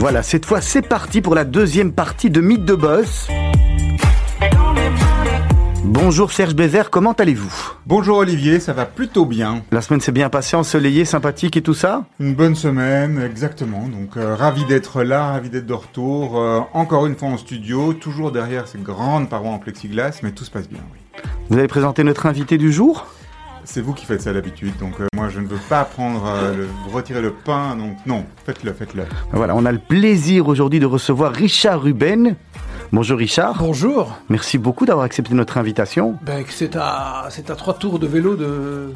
[0.00, 3.28] Voilà, cette fois c'est parti pour la deuxième partie de Mythe de Boss.
[5.84, 7.52] Bonjour Serge Bézère, comment allez-vous?
[7.84, 9.62] Bonjour Olivier, ça va plutôt bien.
[9.70, 12.06] La semaine s'est bien passée, ensoleillée, sympathique et tout ça?
[12.18, 13.88] Une bonne semaine, exactement.
[13.88, 16.40] Donc euh, ravi d'être là, ravi d'être de retour.
[16.40, 20.44] Euh, encore une fois en studio, toujours derrière ces grandes parois en plexiglas, mais tout
[20.44, 21.22] se passe bien, oui.
[21.50, 23.06] Vous avez présenté notre invité du jour?
[23.64, 26.24] C'est vous qui faites ça d'habitude, donc euh, moi je ne veux pas prendre,
[26.56, 29.04] le, retirer le pain, donc non, faites-le, faites-le.
[29.32, 32.36] Voilà, on a le plaisir aujourd'hui de recevoir Richard Ruben,
[32.92, 33.56] Bonjour Richard.
[33.60, 34.18] Bonjour.
[34.28, 36.16] Merci beaucoup d'avoir accepté notre invitation.
[36.22, 38.94] Ben, c'est à, c'est à trois tours de vélo de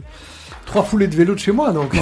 [0.64, 1.96] trois foulées de vélo de chez moi, donc.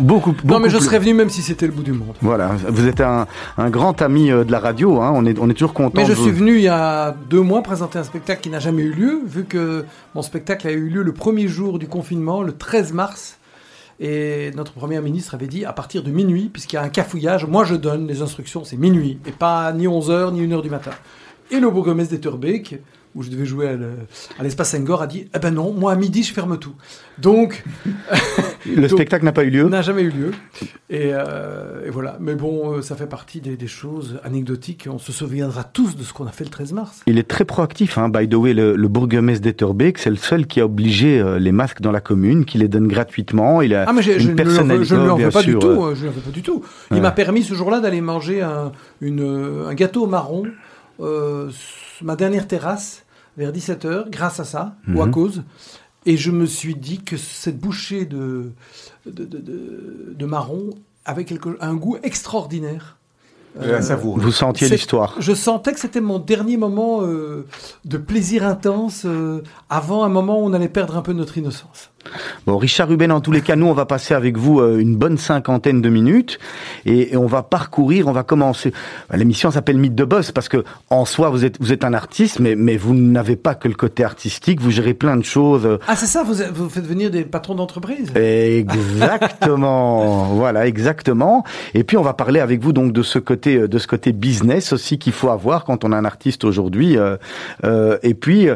[0.00, 0.46] beaucoup, beaucoup.
[0.46, 2.14] Non, mais je serais venu même si c'était le bout du monde.
[2.20, 3.26] Voilà, vous êtes un,
[3.56, 5.12] un grand ami euh, de la radio, hein.
[5.14, 6.00] on, est, on est toujours content.
[6.00, 8.82] Mais je suis venu il y a deux mois présenter un spectacle qui n'a jamais
[8.82, 12.52] eu lieu, vu que mon spectacle a eu lieu le premier jour du confinement, le
[12.52, 13.34] 13 mars.
[14.00, 17.46] Et notre Premier ministre avait dit à partir de minuit, puisqu'il y a un cafouillage,
[17.46, 20.92] moi je donne les instructions, c'est minuit, et pas ni 11h ni 1h du matin.
[21.50, 22.78] Et le bourgmestre d'Etterbeek
[23.14, 23.76] où je devais jouer
[24.38, 26.74] à l'espace Senghor, a dit Eh ben non, moi à midi, je ferme tout.
[27.18, 27.64] Donc.
[28.66, 30.30] le spectacle n'a pas eu lieu N'a jamais eu lieu.
[30.90, 32.16] Et, euh, voilà.
[32.20, 34.88] Mais bon, euh, ça fait partie des, choses anecdotiques.
[34.90, 37.00] On se souviendra tous de ce qu'on a fait le 13 mars.
[37.06, 38.08] Il est très proactif, hein.
[38.08, 41.52] by the way, le, le bourgmestre d'Etterbeek, c'est le seul qui a obligé euh, les
[41.52, 43.62] masques dans la commune, qui les donne gratuitement.
[43.62, 44.86] Il a ah, mais une je, personnalité.
[44.86, 45.94] Je ne lui en veux pas du tout.
[45.94, 46.64] Je pas du tout.
[46.90, 50.44] Il m'a permis ce jour-là d'aller manger un, une, un gâteau marron.
[51.00, 51.50] Euh,
[52.02, 53.04] ma dernière terrasse
[53.36, 55.12] vers 17h grâce à ça, ou à mhm.
[55.12, 55.42] cause.
[56.06, 58.52] Et je me suis dit que cette bouchée de,
[59.06, 60.70] de, de, marron
[61.04, 62.97] avait quelque, un goût extraordinaire.
[63.60, 65.16] Euh, vous sentiez l'histoire.
[65.18, 67.46] Je sentais que c'était mon dernier moment euh,
[67.84, 71.90] de plaisir intense euh, avant un moment où on allait perdre un peu notre innocence.
[72.46, 74.96] Bon, Richard Ruben, en tous les cas, nous, on va passer avec vous euh, une
[74.96, 76.38] bonne cinquantaine de minutes
[76.86, 78.72] et, on va parcourir, on va commencer.
[79.12, 82.38] L'émission s'appelle Mythe de Boss parce que, en soi, vous êtes, vous êtes un artiste,
[82.38, 85.78] mais, mais vous n'avez pas que le côté artistique, vous gérez plein de choses.
[85.86, 91.44] Ah, c'est ça, vous, vous faites venir des patrons d'entreprise Exactement, voilà, exactement.
[91.74, 94.72] Et puis, on va parler avec vous donc de ce côté, de ce côté business
[94.72, 96.96] aussi qu'il faut avoir quand on a un artiste aujourd'hui.
[96.96, 97.16] Euh,
[97.64, 98.48] euh, et puis,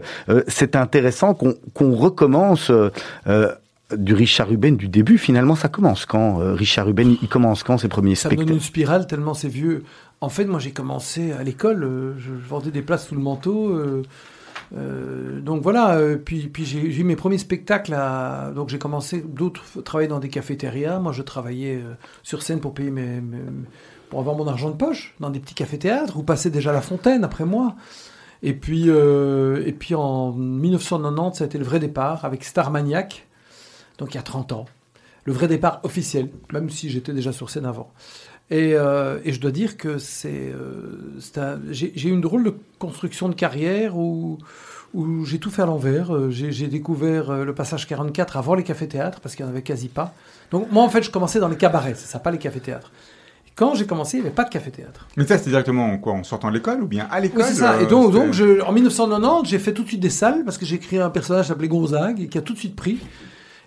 [0.49, 2.71] c'est intéressant qu'on recommence
[3.93, 7.63] euh, du Richard Ruben du début, finalement, ça commence quand euh, Richard Ruben, il commence
[7.63, 9.85] quand ses premiers spectacles Ça donne une spirale tellement c'est vieux.
[10.21, 13.79] En fait, moi, j'ai commencé à l'école, euh, je vendais des places sous le manteau.
[14.73, 17.95] donc voilà, puis, puis j'ai eu mes premiers spectacles.
[18.55, 20.99] donc j'ai commencé, d'autres travailler dans des cafétérias.
[20.99, 21.83] Moi, je travaillais
[22.23, 23.21] sur scène pour payer mes,
[24.13, 27.25] pour avoir mon argent de poche dans des petits cafés-théâtres ou passer déjà la fontaine
[27.25, 27.77] après moi.
[28.43, 33.27] Et puis, et puis en 1990, ça a été le vrai départ avec Starmaniac
[33.99, 34.67] donc il y a 30 ans.
[35.25, 37.93] Le vrai départ officiel, même si j'étais déjà sur scène avant.
[38.51, 43.35] Et, euh, je dois dire que c'est, euh, j'ai eu une drôle de construction de
[43.35, 44.39] carrière où,
[44.95, 46.13] où j'ai tout fait à l'envers.
[46.15, 49.89] Euh, j'ai découvert le passage 44 avant les cafés-théâtres, parce qu'il n'y en avait quasi
[49.89, 50.13] pas.
[50.51, 52.91] Donc moi, en fait, je commençais dans les cabarets, c'est ça, pas les cafés-théâtres.
[53.55, 55.07] Quand j'ai commencé, il n'y avait pas de café-théâtre.
[55.17, 57.61] Mais ça, c'était directement quoi, en sortant de l'école ou bien à l'école Oui, c'est
[57.61, 57.81] ça.
[57.83, 60.65] Et donc, donc je, en 1990, j'ai fait tout de suite des salles parce que
[60.65, 62.99] j'ai créé un personnage appelé Gonzague qui a tout de suite pris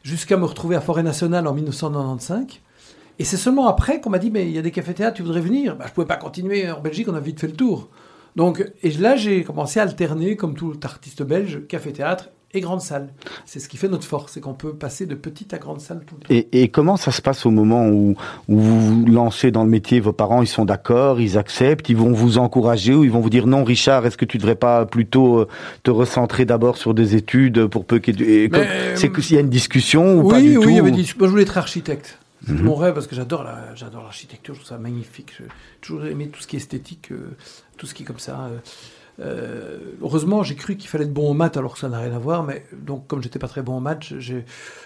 [0.03, 2.45] jusqu'à me retrouver à Forêt Nationale en 1995.
[3.17, 5.41] Et c'est seulement après qu'on m'a dit, mais il y a des cafés-théâtres, tu voudrais
[5.41, 5.75] venir?
[5.75, 6.69] Bah, Je ne pouvais pas continuer.
[6.69, 7.89] En Belgique, on a vite fait le tour.
[8.35, 13.09] Donc, et là, j'ai commencé à alterner, comme tout artiste belge, café-théâtre et grande salle.
[13.45, 16.03] C'est ce qui fait notre force, c'est qu'on peut passer de petite à grande salle
[16.05, 16.33] tout le temps.
[16.33, 18.15] Et, et comment ça se passe au moment où,
[18.47, 21.97] où, vous vous lancez dans le métier Vos parents, ils sont d'accord, ils acceptent, ils
[21.97, 24.85] vont vous encourager ou ils vont vous dire non, Richard, est-ce que tu devrais pas
[24.85, 25.47] plutôt euh,
[25.83, 30.29] te recentrer d'abord sur des études pour peu qu'il y a une discussion ou oui,
[30.29, 32.17] pas du oui, tout Oui, il y avait dit, je voulais être architecte.
[32.45, 32.63] C'est mhm.
[32.63, 33.45] mon rêve parce que j'adore
[33.75, 35.33] j'adore l'architecture, je trouve ça magnifique.
[35.37, 35.45] J'ai
[35.81, 37.35] toujours aimé tout ce qui est esthétique, euh,
[37.77, 38.49] tout ce qui est comme ça.
[38.51, 38.57] Euh,
[39.19, 42.13] euh, heureusement, j'ai cru qu'il fallait être bon en maths alors que ça n'a rien
[42.13, 42.43] à voir.
[42.43, 44.13] Mais donc, comme j'étais pas très bon en maths,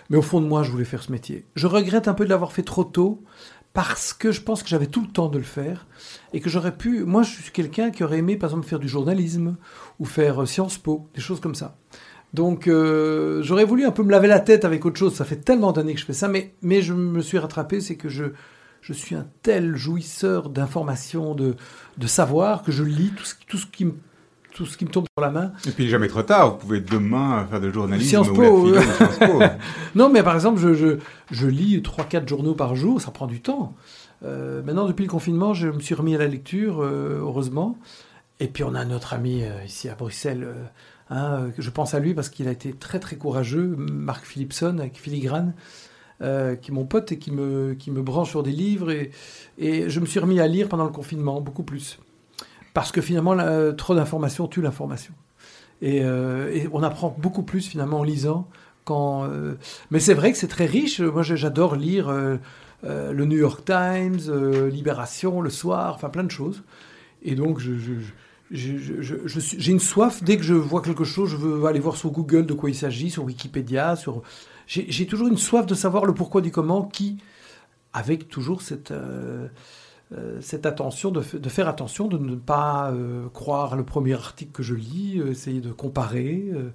[0.09, 1.45] mais au fond de moi, je voulais faire ce métier.
[1.55, 3.23] Je regrette un peu de l'avoir fait trop tôt
[3.73, 5.87] parce que je pense que j'avais tout le temps de le faire
[6.33, 7.05] et que j'aurais pu.
[7.05, 9.57] Moi, je suis quelqu'un qui aurait aimé, par exemple, faire du journalisme
[9.99, 11.75] ou faire euh, Sciences Po, des choses comme ça.
[12.33, 15.15] Donc, euh, j'aurais voulu un peu me laver la tête avec autre chose.
[15.15, 17.95] Ça fait tellement d'années que je fais ça, mais, mais je me suis rattrapé, c'est
[17.95, 18.25] que je,
[18.81, 21.55] je suis un tel jouisseur d'informations, de,
[21.97, 23.93] de savoir, que je lis tout ce, tout ce qui me
[24.59, 25.53] tout ce qui me tombe sur la main.
[25.65, 28.67] Et puis jamais trop tard, vous pouvez demain faire de journalisme Sciences Po.
[29.95, 30.97] non, mais par exemple, je, je,
[31.31, 33.73] je lis 3-4 journaux par jour, ça prend du temps.
[34.25, 37.77] Euh, maintenant, depuis le confinement, je me suis remis à la lecture, euh, heureusement.
[38.41, 40.45] Et puis on a notre ami euh, ici à Bruxelles,
[41.09, 44.97] hein, je pense à lui parce qu'il a été très très courageux, Marc Philipson avec
[44.97, 45.53] Filigrane.
[46.21, 48.91] euh, qui est mon pote et qui me, qui me branche sur des livres.
[48.91, 49.11] Et,
[49.57, 51.97] et je me suis remis à lire pendant le confinement, beaucoup plus.
[52.73, 53.35] Parce que finalement,
[53.75, 55.13] trop d'informations tue l'information.
[55.81, 58.47] Et, euh, et on apprend beaucoup plus finalement en lisant.
[58.85, 59.55] Quand, euh,
[59.91, 60.99] Mais c'est vrai que c'est très riche.
[60.99, 62.37] Moi, j'adore lire euh,
[62.83, 64.19] le New York Times,
[64.69, 66.63] Libération, Le Soir, enfin plein de choses.
[67.23, 67.59] Et donc,
[68.51, 70.23] j'ai une soif.
[70.23, 72.75] Dès que je vois quelque chose, je veux aller voir sur Google de quoi il
[72.75, 73.95] s'agit, sur Wikipédia.
[73.95, 74.21] Sur...
[74.67, 77.17] J'ai toujours une soif de savoir le pourquoi du comment, qui,
[77.93, 78.93] avec toujours cette,
[80.41, 84.73] cette attention, de, faire attention, de ne pas euh, croire le premier article que je
[84.73, 86.49] lis, euh, essayer de comparer.
[86.53, 86.71] euh,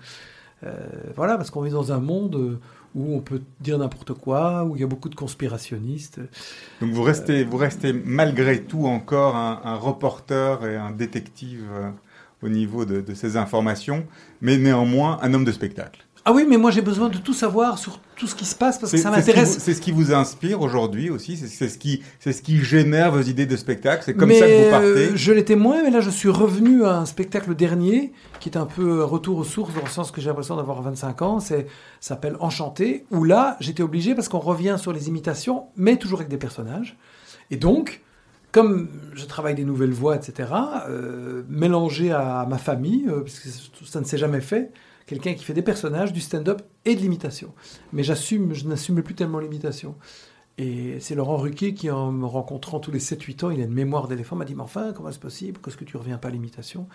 [0.64, 0.72] euh,
[1.16, 2.60] voilà, parce qu'on vit dans un monde euh,
[2.94, 6.20] où on peut dire n'importe quoi, où il y a beaucoup de conspirationnistes.
[6.80, 11.90] Donc vous restez, vous restez malgré tout encore un, reporter et un détective euh,
[12.42, 14.06] au niveau de ces informations,
[14.40, 16.04] mais néanmoins un homme de spectacle.
[16.26, 18.78] Ah oui, mais moi j'ai besoin de tout savoir sur tout ce qui se passe
[18.78, 19.58] parce que ça m'intéresse.
[19.58, 23.20] C'est ce qui vous inspire aujourd'hui aussi, c'est ce qui, c'est ce qui génère vos
[23.20, 24.02] idées de spectacle.
[24.06, 25.16] C'est comme mais ça que vous euh, partez.
[25.16, 28.64] je l'étais moins, mais là je suis revenu à un spectacle dernier qui est un
[28.64, 31.40] peu un retour aux sources dans le sens que j'ai l'impression d'avoir 25 ans.
[31.40, 31.66] C'est
[32.00, 33.04] ça s'appelle Enchanté.
[33.10, 36.96] Où là j'étais obligé parce qu'on revient sur les imitations, mais toujours avec des personnages.
[37.50, 38.00] Et donc,
[38.50, 40.48] comme je travaille des nouvelles voix, etc.,
[40.88, 43.48] euh, mélangé à ma famille, euh, parce que
[43.84, 44.70] ça ne s'est jamais fait,
[45.06, 47.52] quelqu'un qui fait des personnages, du stand-up et de l'imitation.
[47.92, 49.96] Mais j'assume, je n'assume plus tellement l'imitation.
[50.56, 53.72] Et c'est Laurent Ruquier qui, en me rencontrant tous les 7-8 ans, il a une
[53.72, 55.60] mémoire d'éléphant, m'a dit, mais enfin, comment c'est possible?
[55.62, 56.86] Qu'est-ce que tu reviens pas à l'imitation?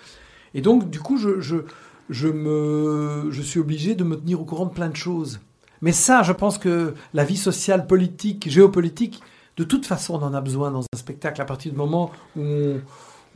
[0.54, 4.74] Et donc, du coup, je, me, je suis obligé de me tenir au courant de
[4.74, 5.42] plein de choses.
[5.82, 9.22] Mais ça, je pense que la vie sociale, politique, géopolitique,
[9.58, 12.42] de toute façon, on en a besoin dans un spectacle à partir du moment où
[12.42, 12.82] on,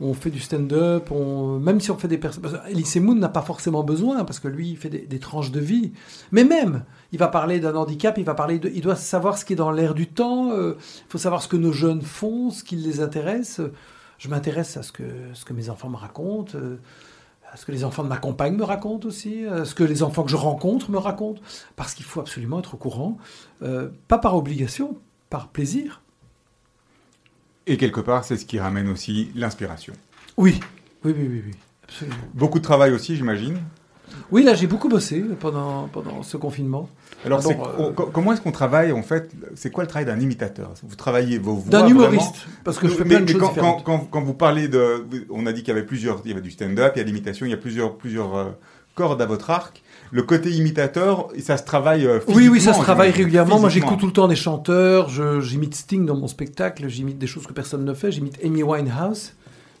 [0.00, 2.60] on fait du stand-up, on- même si on fait des personnes.
[2.68, 5.92] Elise Moon n'a pas forcément besoin parce que lui, il fait des, tranches de vie.
[6.32, 9.52] Mais même, il va parler d'un handicap, il va parler il doit savoir ce qui
[9.52, 10.50] est dans l'air du temps.
[10.52, 13.60] euh, il faut savoir ce que nos jeunes font, ce qui les intéresse.
[14.18, 15.04] Je m'intéresse à ce que
[15.34, 16.56] ce que mes enfants me racontent.
[16.58, 16.76] euh,
[17.52, 20.02] à ce que les enfants de ma compagne me racontent aussi, à ce que les
[20.02, 21.40] enfants que je rencontre me racontent,
[21.76, 23.16] parce qu'il faut absolument être au courant,
[23.62, 24.98] euh, pas par obligation,
[25.30, 26.00] par plaisir.
[27.66, 29.94] Et quelque part, c'est ce qui ramène aussi l'inspiration.
[30.36, 30.60] Oui,
[31.04, 32.16] oui, oui, oui, oui, absolument.
[32.34, 33.58] Beaucoup de travail aussi, j'imagine.
[34.30, 36.88] Oui, là, j'ai beaucoup bossé pendant, pendant ce confinement.
[37.24, 40.72] Alors, euh, on- comment est-ce qu'on travaille en fait C'est quoi le travail d'un imitateur?
[40.82, 43.40] Vous travaillez vos voix D'un humoriste, parce que je fais Mais- plein de mais choses
[43.40, 43.84] quand, différentes.
[43.84, 46.32] quand, quand, quand vous parlez de, on a dit qu'il y avait plusieurs, il y
[46.32, 48.50] avait du stand-up, il y a l'imitation, il y a plusieurs, plusieurs euh,
[48.94, 49.82] cordes à votre arc.
[50.12, 52.06] Le côté imitateur, ça se travaille.
[52.06, 53.58] euh, Oui, oui, ça se travaille régulièrement.
[53.58, 55.08] Moi, j'écoute tout le temps des chanteurs.
[55.08, 56.88] je- J'imite Sting dans mon spectacle.
[56.88, 58.12] J'imite des choses que personne ne fait.
[58.12, 59.32] J'imite Amy Winehouse.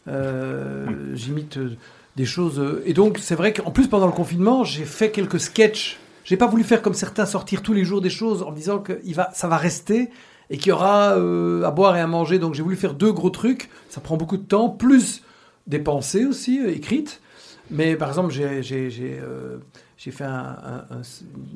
[0.08, 1.76] Euh, J'imite euh,
[2.16, 2.62] des choses.
[2.84, 5.98] Et donc, c'est vrai qu'en plus, pendant le confinement, j'ai fait quelques sketchs.
[6.24, 8.78] J'ai pas voulu faire comme certains sortir tous les jours des choses en me disant
[8.78, 10.10] que il va, ça va rester
[10.50, 12.38] et qu'il y aura euh, à boire et à manger.
[12.38, 13.68] Donc, j'ai voulu faire deux gros trucs.
[13.88, 15.22] Ça prend beaucoup de temps, plus
[15.66, 17.20] des pensées aussi euh, écrites.
[17.70, 18.60] Mais par exemple, j'ai
[20.04, 21.02] j'ai- fait un- un- un-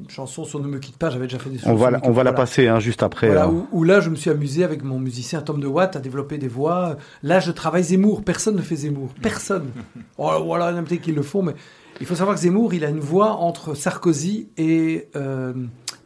[0.03, 1.11] une chanson sur Ne me quitte pas.
[1.11, 1.75] J'avais déjà fait des On chansons.
[1.77, 3.27] va, la- on va la passer hein, juste après.
[3.29, 3.67] Voilà, hein.
[3.73, 6.39] où, où là, je me suis amusé avec mon musicien Tom de Watt à développer
[6.39, 6.97] des voix.
[7.23, 8.23] Là, je travaille Zemmour.
[8.25, 9.11] Personne ne fait Zemmour.
[9.23, 9.71] Personne.
[10.19, 11.55] Oh, voilà, il y en a peut-être qui le font, mais
[12.01, 15.53] il faut savoir que Zemmour, il a une voix entre Sarkozy et, euh,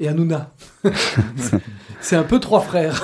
[0.02, 0.50] et Hanouna.
[2.00, 3.00] C'est un peu trois frères.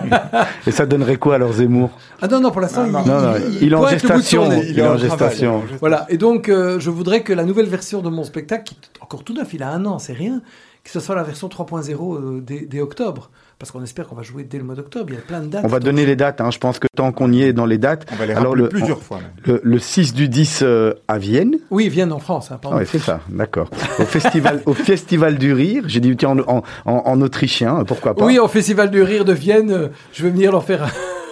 [0.66, 1.90] Et ça donnerait quoi alors Zemmour?
[2.22, 4.08] Ah non, non, pour l'instant, Non, il, non, non, il- il est en pointe le
[4.08, 4.62] bout de son gestation.
[4.68, 5.62] Il est en gestation.
[5.80, 9.02] Voilà, et donc euh, je voudrais que la nouvelle version de mon spectacle, qui est
[9.02, 10.42] encore tout neuf, il a un an, c'est rien,
[10.84, 13.30] que ce soit la version 3.0 euh, dès, dès octobre.
[13.60, 15.08] Parce qu'on espère qu'on va jouer dès le mois d'octobre.
[15.10, 15.62] Il y a plein de dates.
[15.66, 16.40] On va donner les dates.
[16.40, 16.50] hein.
[16.50, 18.70] Je pense que tant qu'on y est dans les dates, On va les Alors, le-
[18.70, 19.18] plusieurs fois.
[19.44, 21.56] Le, le 6 du 10 euh, à Vienne.
[21.70, 22.50] Oui, ils viennent en France.
[22.50, 22.78] Hein, pardon.
[22.78, 23.68] Ouais, c'est ça, d'accord.
[23.98, 25.84] Au festival, au festival du rire.
[25.88, 28.24] J'ai dit tiens en, en, en- en autrichien, pourquoi pas.
[28.24, 30.90] Oui, au Festival du Rire de Vienne, euh, je vais venir leur faire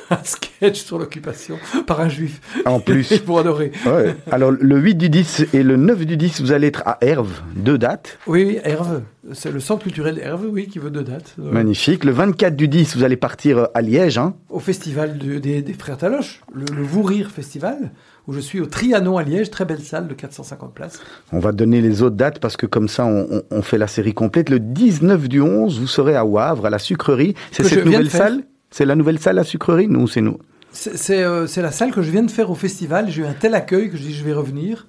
[0.10, 2.40] un, sketch sur l'occupation par un juif.
[2.66, 3.12] En plus.
[3.26, 3.72] Vont adorer.
[3.86, 4.14] Ouais.
[4.30, 7.32] Alors le 8 du 10 et le 9 du 10, vous allez être à Herve,
[7.56, 8.18] deux dates.
[8.26, 9.02] Oui, oui, Herve.
[9.34, 11.34] C'est le centre culturel Herve, oui, qui veut deux dates.
[11.38, 12.04] Euh, Magnifique.
[12.04, 14.16] Le 24 du 10, vous allez partir euh, à Liège.
[14.16, 14.34] Hein.
[14.48, 17.90] au festival de- des, des Frères Taloche, le, le Vous Rire Festival,
[18.26, 21.00] où je suis au Trianon à Liège, très belle salle de 450 places.
[21.32, 23.86] On va donner les autres dates parce que comme ça, on, on- on fait la
[23.86, 24.48] série complète.
[24.48, 27.34] Le 19 du 11, vous serez à Wavre, à la sucrerie.
[27.52, 30.38] C'est cette nouvelle salle C'est la nouvelle salle à sucrerie Nous, c'est nous.
[30.72, 33.08] C'est euh, c'est la salle que je viens de faire au festival.
[33.10, 34.86] J'ai eu un tel accueil que je dis je vais revenir.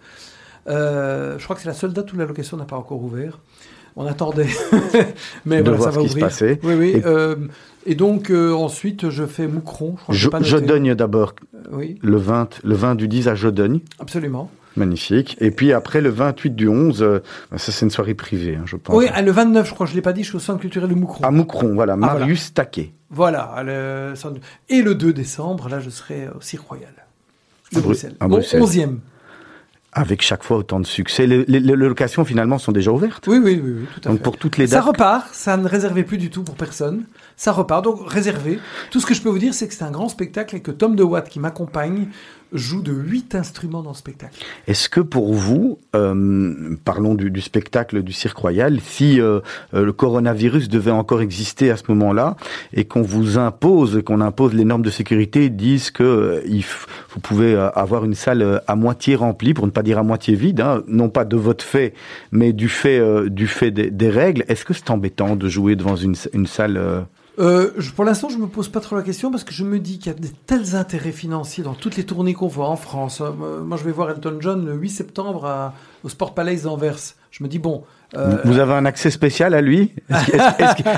[0.68, 3.40] Euh, je crois que c'est la seule date où la location n'a pas encore ouvert.
[3.96, 4.48] On attendait,
[5.46, 6.26] mais De voilà, voir ça va ce qui se ouvrir.
[6.28, 6.60] passait.
[6.64, 6.90] Oui, oui.
[6.98, 7.36] Et- euh,
[7.86, 9.96] et donc ensuite je fais Moucron.
[10.10, 10.46] Je crois pas.
[10.46, 11.34] Jodogne d'abord,
[11.72, 13.80] Oui, le 20, le 20 du 10 à Jodogne.
[14.00, 14.52] absolument.
[14.76, 15.38] Magnifique.
[15.42, 17.20] Et puis après, le 28 du 11, euh,
[17.58, 18.96] ça c'est une soirée privée, hein, je pense.
[18.96, 20.90] Oui, le 29, je crois, je ne l'ai pas dit, je suis au Centre culturel
[20.90, 21.24] de Moucron.
[21.24, 22.94] À Moucron, voilà, Marius Taquet.
[23.10, 23.64] Voilà.
[23.66, 24.14] Le...
[24.70, 26.94] Et le 2 décembre, là, je serai au Cirque Royal
[27.74, 28.16] de Bruxelles.
[28.20, 28.62] À Bruxelles.
[28.62, 28.98] 11e.
[29.92, 31.26] Avec chaque fois autant de succès.
[31.26, 33.28] Les, locations finalement sont déjà ouvertes.
[33.28, 34.24] Oui, oui, oui, tout à Donc fait.
[34.24, 34.84] pour toutes les dates.
[34.84, 37.06] Ça repart, ça ne réservait plus du tout pour personne.
[37.38, 38.60] Ça repart, donc réservé.
[38.92, 40.70] Tout ce que je peux vous dire, c'est que c'est un grand spectacle et que
[40.70, 42.08] Tom DeWatt, qui m'accompagne,
[42.53, 44.44] joue de huit instruments dans le spectacle.
[44.68, 49.39] Est-ce que pour vous, euh, parlons du, spectacle du Cirque Royal, si euh,
[49.74, 52.36] euh, le coronavirus devait encore exister à ce moment-là
[52.74, 56.44] et qu'on vous impose, qu'on impose les normes de sécurité, disent que
[57.13, 60.62] vous pouvez avoir une salle à moitié remplie, pour ne pas dire à moitié vide,
[60.62, 61.94] hein, non pas de votre fait,
[62.32, 64.44] mais du fait du fait des, règles.
[64.48, 67.06] Est-ce que c'est embêtant de jouer devant une, une salle
[67.39, 69.98] euh, pour l'instant, je me pose pas trop la question parce que je me dis
[70.00, 73.22] qu'il y a de tels intérêts financiers dans toutes les tournées qu'on voit en France.
[73.22, 73.36] Hein.
[73.63, 77.00] Moi, je vais voir Elton John le 8 septembre au Sport Palace d'Anvers.
[77.31, 77.84] Je me dis, bon.
[78.17, 79.93] Euh, vous avez un accès spécial à lui?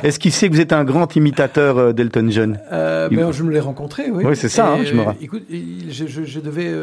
[0.04, 2.60] Est-ce qu'il sait que vous êtes un grand imitateur euh, d'Elton John?
[2.72, 4.24] Ben, Je me l'ai rencontré, oui.
[4.26, 5.24] Oui, c'est ça, hein, je me rappelle.
[5.24, 6.74] Écoute, je, je devais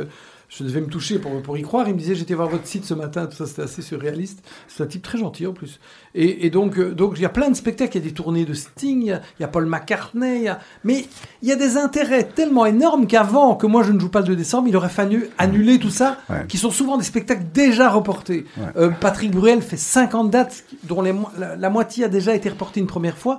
[0.49, 1.89] je devais me toucher pour, pour y croire.
[1.89, 4.43] Il me disait, j'étais voir votre site ce matin, tout ça, c'était assez surréaliste.
[4.67, 5.79] C'est un type très gentil en plus.
[6.15, 7.97] Et, donc, euh, donc, il y a plein de spectacles.
[7.97, 10.49] Il y a des tournées de Sting, il y a, Paul McCartney,
[10.85, 11.07] mais
[11.43, 14.27] il y a des intérêts tellement énormes qu'avant que moi je ne joue pas le
[14.27, 18.47] 2 décembre, il aurait fallu annuler tout ça, qui sont souvent des spectacles déjà reportés.
[18.77, 22.87] Euh, Patrick Bruel fait 50 dates, dont les, la, moitié a déjà été reportée une
[22.87, 23.39] première fois.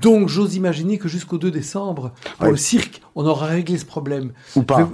[0.00, 4.32] Donc, j'ose imaginer que jusqu'au 2 décembre, pour le cirque, on aura réglé ce problème.
[4.56, 4.88] Ou pas.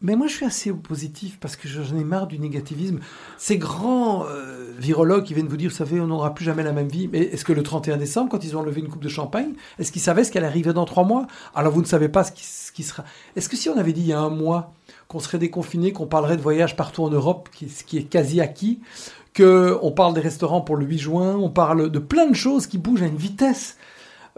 [0.00, 3.00] Mais moi, je suis assez positif parce que j'en ai marre du négativisme.
[3.36, 6.72] Ces grands euh, virologues qui viennent vous dire, vous savez, on n'aura plus jamais la
[6.72, 7.08] même vie.
[7.08, 9.90] Mais est-ce que le 31 décembre, quand ils ont levé une coupe de champagne, est-ce
[9.90, 11.26] qu'ils savaient ce qu'elle arrivait dans trois mois?
[11.52, 13.04] Alors vous ne savez pas ce qui, sera.
[13.34, 14.72] Est-ce que si on avait dit il y a un mois
[15.08, 18.78] qu'on serait déconfiné, qu'on parlerait de voyage partout en Europe, ce qui est quasi acquis,
[19.36, 22.78] qu'on parle des restaurants pour le 8 juin, on parle de plein de choses qui
[22.78, 23.76] bougent à une vitesse?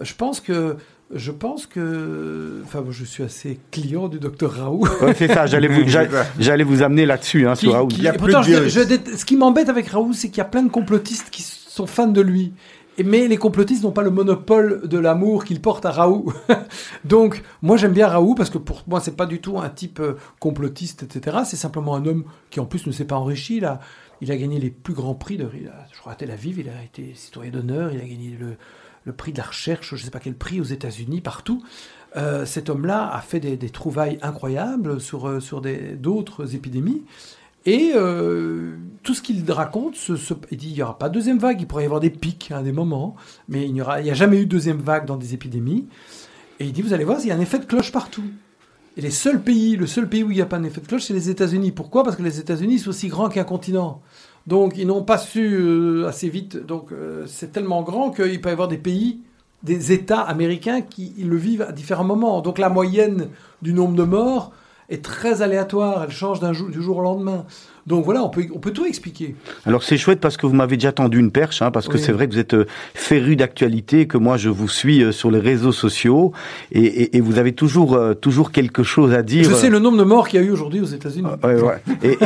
[0.00, 0.78] Je pense que
[1.12, 4.86] je pense que, enfin, je suis assez client du docteur Raoult.
[5.16, 5.46] c'est ça.
[5.46, 5.82] J'allais vous,
[6.38, 7.88] j'allais vous amener là-dessus, hein, sur Raoult.
[7.92, 10.70] Il y a pourtant, ce qui m'embête avec Raoult, c'est qu'il y a plein de
[10.70, 12.52] complotistes qui sont fans de lui.
[13.04, 16.32] Mais les complotistes n'ont pas le monopole de l'amour qu'il porte à Raoult.
[17.04, 20.00] Donc, moi, j'aime bien Raoult parce que pour moi, c'est pas du tout un type
[20.00, 21.38] euh, complotiste, etc.
[21.44, 23.58] C'est simplement un homme qui, en plus, ne s'est pas enrichi.
[23.58, 23.80] Là,
[24.20, 25.48] il a gagné les plus grands prix de,
[25.92, 26.58] je crois, à Tel Aviv.
[26.58, 27.90] Il a été citoyen d'honneur.
[27.92, 28.56] Il a gagné le
[29.04, 31.62] le prix de la recherche, je ne sais pas quel prix aux États-Unis, partout.
[32.16, 35.40] Euh, cet homme-là a fait des, trouvailles incroyables sur, euh,
[35.96, 37.04] d'autres épidémies.
[37.66, 39.96] Et euh, tout ce qu'il raconte,
[40.50, 42.50] il dit il n'y aura pas de deuxième vague, il pourrait y avoir des pics
[42.52, 43.16] à des moments,
[43.48, 45.86] mais il n'y a jamais eu de deuxième vague dans des épidémies.
[46.58, 48.24] Et il dit vous allez voir, il y a un effet de cloche partout.
[49.00, 51.04] Et les seuls pays, le seul pays où il n'y a pas d'effet de cloche,
[51.04, 51.72] c'est les États-Unis.
[51.72, 52.04] Pourquoi?
[52.04, 54.02] Parce que les États-Unis sont aussi grands qu'un continent.
[54.46, 56.58] Donc ils n'ont pas su euh, assez vite.
[56.66, 59.22] Donc euh, c'est tellement grand qu'il peut y avoir des pays,
[59.62, 62.42] des États américains qui le vivent à différents moments.
[62.42, 63.28] Donc la moyenne
[63.62, 64.52] du nombre de morts
[64.90, 66.04] est très aléatoire.
[66.04, 67.46] Elle change du jour au lendemain.
[67.90, 69.34] Donc voilà, on peut, on peut tout expliquer.
[69.66, 72.12] Alors c'est chouette parce que vous m'avez déjà tendu une perche, hein, parce que c'est
[72.12, 75.40] vrai que vous êtes euh, féru d'actualité, que moi je vous suis euh, sur les
[75.40, 76.32] réseaux sociaux,
[76.70, 79.42] et, et, vous avez toujours, euh, toujours quelque chose à dire.
[79.42, 81.26] Je sais le nombre de morts qu'il y a eu aujourd'hui aux États-Unis.
[81.42, 81.82] ouais, ouais.
[82.04, 82.16] et,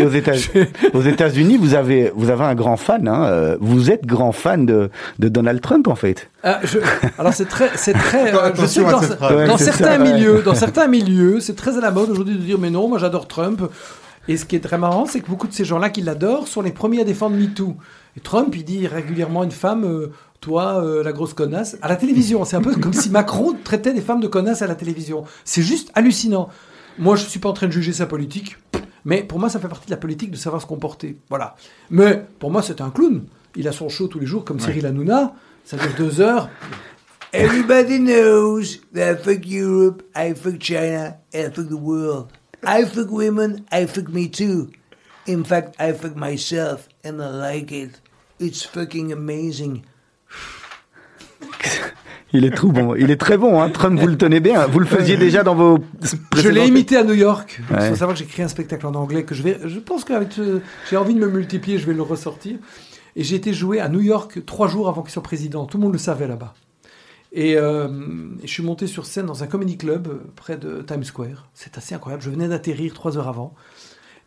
[0.00, 0.04] et,
[0.94, 3.06] aux États-Unis, vous avez, vous avez un grand fan.
[3.06, 4.90] Hein, vous êtes grand fan de,
[5.20, 6.28] de Donald Trump en fait.
[6.42, 6.80] Ah, je,
[7.18, 8.32] alors c'est très, c'est très.
[8.56, 12.34] je sais dans, dans certains milieux, dans certains milieux, c'est très à la mode aujourd'hui
[12.34, 13.62] de dire mais non, moi j'adore Trump.
[14.26, 16.62] Et ce qui est très marrant, c'est que beaucoup de ces gens-là qui l'adorent sont
[16.62, 17.76] les premiers à défendre MeToo.
[18.16, 21.88] Et Trump, il dit régulièrement à une femme, euh, toi, euh, la grosse connasse, à
[21.88, 22.44] la télévision.
[22.44, 25.24] C'est un peu comme si Macron traitait des femmes de connasses à la télévision.
[25.44, 26.48] C'est juste hallucinant.
[26.98, 28.56] Moi, je ne suis pas en train de juger sa politique,
[29.04, 31.18] mais pour moi, ça fait partie de la politique de savoir se comporter.
[31.28, 31.56] Voilà.
[31.90, 33.24] Mais pour moi, c'est un clown.
[33.56, 35.34] Il a son show tous les jours, comme Cyril Hanouna.
[35.64, 36.48] Ça dure deux heures.
[37.32, 42.28] Everybody knows that I fuck Europe, I fuck China, and I fuck the world.
[42.66, 44.70] I fuck women, I fuck me too.
[45.26, 48.00] In fact, I fuck myself and I like it.
[48.38, 49.82] It's fucking amazing.
[52.32, 52.96] Il est trop bon.
[52.96, 53.62] Il est très bon.
[53.62, 53.70] Hein.
[53.70, 54.66] Trump, vous le tenez bien.
[54.66, 55.78] Vous le faisiez déjà dans vos.
[56.36, 57.60] Je l'ai imité à New York.
[57.70, 59.58] Il faut savoir que j'ai créé un spectacle en anglais que je vais.
[59.64, 60.12] Je pense que
[60.90, 61.78] j'ai envie de me multiplier.
[61.78, 62.58] Je vais le ressortir.
[63.14, 65.66] Et j'ai été joué à New York trois jours avant qu'il soit président.
[65.66, 66.54] Tout le monde le savait là-bas.
[67.36, 67.88] Euh,
[68.42, 71.48] et, je suis monté sur scène dans un comedy club près de Times Square.
[71.54, 72.22] C'est assez incroyable.
[72.22, 73.54] Je venais d'atterrir trois heures avant.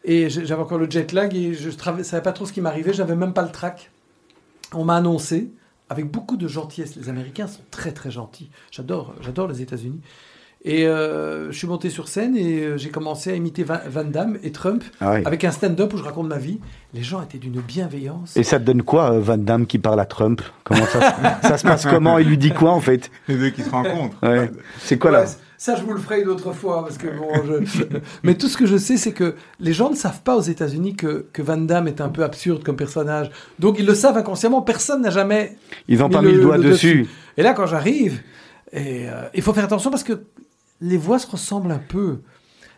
[0.03, 2.93] Et j'avais encore le jet lag et je ne savais pas trop ce qui m'arrivait.
[2.93, 3.91] J'avais même pas le track.
[4.73, 5.51] On m'a annoncé,
[5.89, 8.49] avec beaucoup de gentillesse, les Américains sont très très gentils.
[8.71, 10.01] J'adore, j'adore les États-Unis.
[10.65, 14.03] Et euh, je suis monté sur scène et euh, j'ai commencé à imiter Van, Van
[14.03, 15.21] Damme et Trump Ah oui.
[15.25, 16.59] avec un stand-up où je raconte ma vie.
[16.93, 18.35] Les gens étaient d'une bienveillance.
[18.35, 20.41] Et ça te donne quoi, euh, Van Damme qui parle à Trump?
[20.63, 20.99] Comment ça,
[21.41, 22.17] se- ça se passe comment?
[22.17, 23.11] Il lui dit quoi en fait?
[23.27, 24.17] Les deux qui se rencontrent.
[24.23, 24.51] Ouais.
[24.79, 25.25] C'est quoi Ouais, là
[25.57, 26.83] Ça, je vous le ferai une autre fois.
[26.83, 27.29] Parce que bon,
[27.63, 27.83] je-
[28.23, 30.95] Mais tout ce que je sais, c'est que les gens ne savent pas aux États-Unis
[30.95, 33.29] que, que Van Damme est un peu absurde comme personnage.
[33.59, 34.61] Donc ils le savent inconsciemment.
[34.63, 35.55] Personne n'a jamais.
[35.87, 37.07] Ils ont mis pas mis le doigt dessus.
[37.37, 38.21] Et là, quand j'arrive,
[38.75, 40.23] euh, il faut faire attention parce que
[40.81, 42.19] les voix se ressemblent un peu.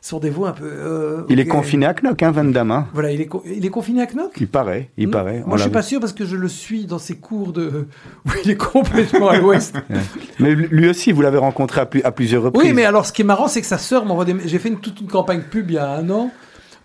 [0.01, 0.63] Sont des voix un peu.
[0.65, 2.71] euh, Il est confiné à Knock, hein, Van Damme.
[2.71, 2.87] hein.
[2.93, 4.31] Voilà, il est, il est confiné à Knock?
[4.39, 5.11] Il paraît, il Non.
[5.11, 5.43] paraît.
[5.45, 7.85] Moi, je l'a suis pas sûr parce que je le suis dans ses cours de.
[8.25, 9.75] où il est complètement à l'ouest.
[10.39, 12.65] Mais lui aussi, vous l'avez rencontré à, plus- à plusieurs reprises.
[12.69, 14.35] Oui, mais alors ce qui est marrant, c'est que sa sœur m'envoie des.
[14.45, 16.31] J'ai fait une, toute une campagne pub il y a un an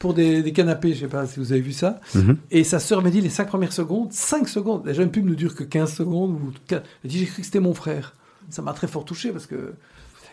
[0.01, 2.01] pour des, des canapés, je sais pas si vous avez vu ça.
[2.17, 2.37] Mhm.
[2.51, 5.35] Et sa sœur m'a dit les 5 premières secondes, 5 secondes, déjà une pub ne
[5.35, 6.33] dure que 15 secondes.
[6.33, 6.51] Ou...
[6.73, 8.15] Elle dit j'ai cru que c'était mon frère.
[8.51, 9.75] Ça m'a très fort touché parce que.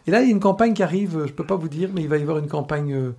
[0.08, 1.90] Et là, il y a une campagne qui arrive, euh, je peux pas vous dire,
[1.94, 3.12] mais il va y avoir une campagne euh,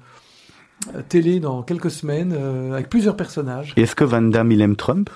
[0.95, 3.73] euh, télé dans quelques semaines euh, avec plusieurs personnages.
[3.77, 5.11] Est-ce que Van Damme, il aime Trump?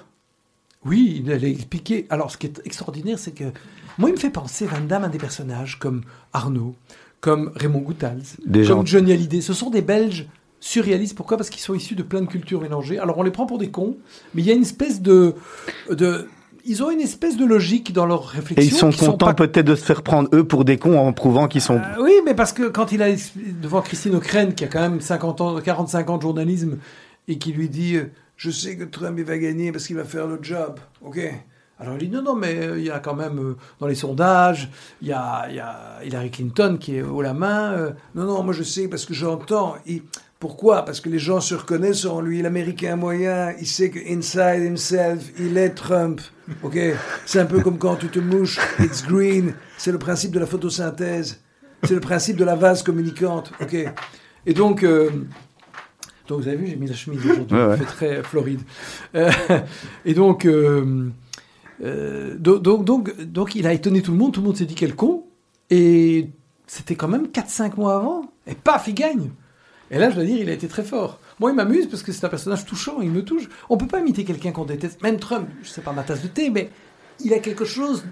[0.84, 2.06] Oui, il allait expliquer.
[2.10, 3.44] Alors, ce qui est extraordinaire, c'est que
[3.98, 6.76] moi, il me fait penser Van Damme à des personnages comme Arnaud,
[7.20, 9.40] comme Raymond Goethals, Des comme gens- Johnny Hallyday.
[9.40, 10.28] Ce sont des Belges
[10.60, 11.16] surréalistes.
[11.16, 11.36] Pourquoi?
[11.36, 13.00] Parce qu'ils sont issus de plein de cultures mélangées.
[13.00, 13.96] Alors, on les prend pour des cons,
[14.34, 15.34] mais il y a une espèce de,
[15.90, 16.28] de
[16.66, 18.62] ils ont une espèce de logique dans leur réflexion.
[18.62, 21.12] Et ils sont contents pas- peut-être de se faire prendre eux pour des cons en
[21.12, 21.76] prouvant qu'ils sont.
[21.76, 23.08] Euh, oui, mais parce que quand il a
[23.62, 26.78] devant Christine O'Krent, qui a quand même 50 ans, 45 ans de journalisme,
[27.28, 30.04] et qui lui dit euh, Je sais que Trump il va gagner parce qu'il va
[30.04, 30.78] faire le job.
[31.04, 31.18] Ok?
[31.78, 33.94] Alors il dit Non, non, mais euh, il y a quand même euh, dans les
[33.94, 34.70] sondages,
[35.02, 37.94] il y a, il y a Hillary Clinton qui est haut la main.
[38.14, 39.74] non, non, moi je sais parce que j'entends.
[39.86, 40.02] Et
[40.40, 40.84] pourquoi?
[40.84, 45.22] Parce que les gens se reconnaissent en lui, l'Américain moyen, il sait que inside himself,
[45.38, 46.20] il est Trump.
[46.62, 46.78] Ok?
[47.24, 49.54] C'est un peu comme quand tu te mouches, it's green.
[49.78, 51.40] C'est le principe de la photosynthèse.
[51.82, 53.52] C'est le principe de la vase communicante.
[53.60, 53.76] Ok?
[54.46, 55.10] Et donc, euh,
[56.28, 57.56] donc vous avez vu, j'ai mis la chemise aujourd'hui.
[57.56, 58.60] Ouais, fait très floride.
[59.14, 59.30] Euh,
[60.04, 61.10] et donc, euh,
[61.80, 64.32] donc, donc, donc, donc, il a étonné tout le monde.
[64.32, 65.24] Tout le monde s'est dit quel con.
[65.70, 66.30] Et
[66.66, 68.32] c'était quand même 4-5 mois avant.
[68.46, 69.30] Et paf, il gagne.
[69.90, 71.20] Et là, je dois dire, il a été très fort.
[71.38, 73.48] Moi, il m'amuse parce que c'est un personnage touchant, il me touche.
[73.68, 75.02] On peut pas imiter quelqu'un qu'on déteste.
[75.02, 76.70] Même Trump, je sais pas ma tasse de thé, mais
[77.20, 78.04] il a quelque chose.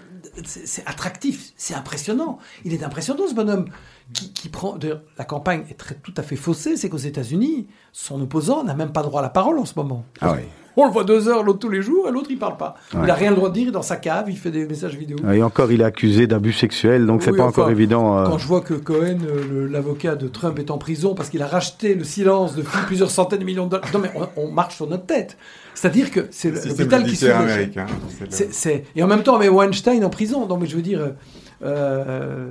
[0.44, 2.38] C'est attractif, c'est impressionnant.
[2.64, 3.66] Il est impressionnant, ce bonhomme.
[4.12, 4.78] Qui, prend.
[5.16, 6.76] La campagne est tout à fait faussée.
[6.76, 10.04] C'est qu'aux États-Unis, son opposant n'a même pas droit à la parole en ce moment.
[10.20, 10.42] Ah oui.
[10.76, 12.74] On le voit deux heures, l'autre tous les jours, et l'autre il parle pas.
[12.94, 13.00] Ouais.
[13.04, 14.66] Il a rien le droit de dire, il est dans sa cave, il fait des
[14.66, 15.16] messages vidéo.
[15.32, 18.18] Et encore, il est accusé d'abus sexuels, donc c'est pas enfin, encore évident.
[18.18, 21.42] euh, Quand je vois que Cohen, euh, l'avocat de Trump, est en prison parce qu'il
[21.42, 23.86] a racheté le silence de plusieurs centaines de millions de dollars.
[23.92, 25.36] Non, mais on, on marche sur notre tête.
[25.74, 27.34] C'est-à-dire que c'est l'hôpital qui chef.
[27.36, 27.86] américain.
[28.28, 30.46] c'est- Et en même temps, on met Weinstein en prison.
[30.46, 31.00] Donc, mais je veux dire.
[31.00, 31.08] euh,
[31.64, 32.50] euh,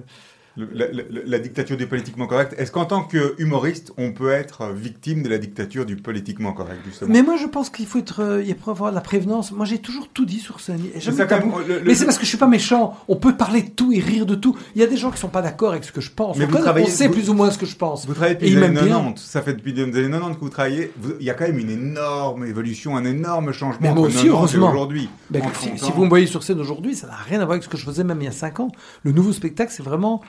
[0.56, 2.54] la, la- la dictature du politiquement correct.
[2.58, 7.12] Est-ce qu'en tant qu'humoriste, on peut être victime de la dictature du politiquement correct, justement?
[7.12, 9.52] Mais moi, je pense qu'il faut être, euh, il faut avoir de la prévenance.
[9.52, 10.80] Moi, j'ai toujours tout dit sur scène.
[11.00, 12.96] Ça, même, le- le- mais c'est parce que je suis pas méchant.
[13.08, 14.56] On peut parler de tout et rire de tout.
[14.76, 16.38] Il y a des gens qui sont pas d'accord avec ce que je pense.
[16.38, 18.06] Mais on, vous connaît- travaillez- on sait vous- plus ou moins ce que je pense.
[18.06, 18.96] Vous travaillez depuis les années m'aime bien.
[19.00, 19.24] 90.
[19.26, 20.92] Ça fait depuis les années 90 que vous travaillez.
[21.00, 24.18] Vous- Il y a quand même une énorme évolution, un énorme changement Mais moi aussi,
[24.18, 24.70] 90 et heureusement.
[24.70, 25.10] aujourd'hui.
[25.32, 27.46] Ben, En si, 30 si vous me voyez sur scène aujourd'hui, ça n'a rien à
[27.46, 28.70] voir avec ce que je faisais même il y a 5 ans.
[29.04, 30.22] Le nouveau spectacle, c'est vraiment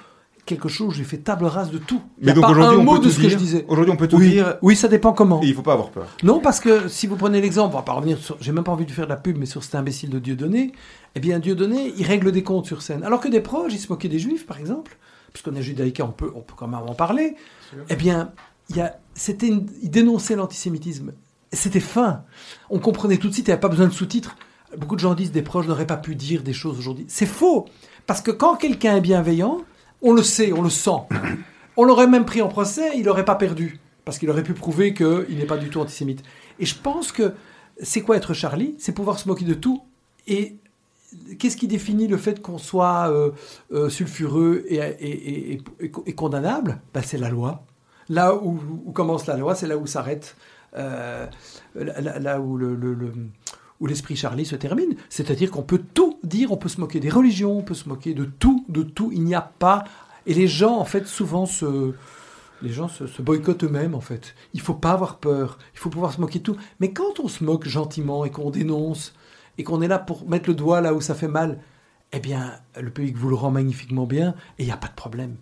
[0.46, 2.00] quelque chose j'ai fait table rase de tout.
[2.20, 3.38] Mais a donc pas aujourd'hui, un on mot peut de tout ce que je dire.
[3.38, 3.64] disais.
[3.68, 4.57] Aujourd'hui, on peut tout Oui, dire.
[4.62, 5.42] oui, ça dépend comment.
[5.42, 6.07] Et il faut pas avoir peur.
[6.22, 8.72] Non, parce que si vous prenez l'exemple, on va pas revenir sur, j'ai même pas
[8.72, 10.72] envie de faire de la pub, mais sur cet imbécile de Dieudonné,
[11.14, 13.02] eh bien, Dieudonné, il règle des comptes sur scène.
[13.04, 14.96] Alors que des proches, ils se moquaient des juifs, par exemple,
[15.33, 17.35] puisqu'on est judaïca, on peut, on peut quand même en parler.
[17.88, 18.33] Eh bien,
[18.70, 21.12] il y a, c'était une- il dénonçait l'antisémitisme.
[21.52, 22.22] C'était fin.
[22.70, 24.37] On comprenait tout de suite, il n'y avait pas besoin de sous-titres.
[24.76, 27.04] Beaucoup de gens disent des proches n'auraient pas pu dire des choses aujourd'hui.
[27.09, 27.66] C'est faux.
[28.07, 29.59] Parce que quand quelqu'un est bienveillant,
[30.04, 30.90] on le sait, on le sent.
[31.76, 33.80] On l'aurait même pris en procès, il n'aurait pas perdu.
[34.04, 36.22] Parce qu'il aurait pu prouver qu'il n'est pas du tout antisémite.
[36.60, 37.32] Et je pense que
[37.82, 38.76] c'est quoi être Charlie?
[38.78, 39.82] C'est pouvoir se moquer de tout.
[40.28, 40.54] Et
[41.40, 43.32] qu'est-ce qui définit le fait qu'on soit euh,
[43.72, 46.78] euh, sulfureux et, et- et- et- et- et condamnable?
[46.94, 47.64] Ben, C'est la loi.
[48.08, 50.36] Là où, où commence la loi, c'est là où s'arrête,
[50.76, 51.26] euh,
[51.74, 53.12] là, là- là où le- le- le,
[53.80, 54.96] où l'esprit Charlie se termine.
[55.08, 58.14] C'est-à-dire qu'on peut tout dire, on peut se moquer des religions, on peut se moquer
[58.14, 59.10] de tout, de tout.
[59.12, 59.84] Il n'y a pas.
[60.26, 61.92] Et les gens, en fait, souvent se.
[62.62, 64.34] Les gens se, boycottent eux-mêmes, en fait.
[64.54, 65.58] Il faut pas avoir peur.
[65.74, 66.56] Il faut pouvoir se moquer de tout.
[66.80, 69.14] Mais quand on se moque gentiment et qu'on dénonce
[69.58, 71.58] et qu'on est là pour mettre le doigt là où ça fait mal,
[72.12, 74.94] eh bien, le public vous le rend magnifiquement bien et il n'y a pas de
[74.94, 75.37] problème.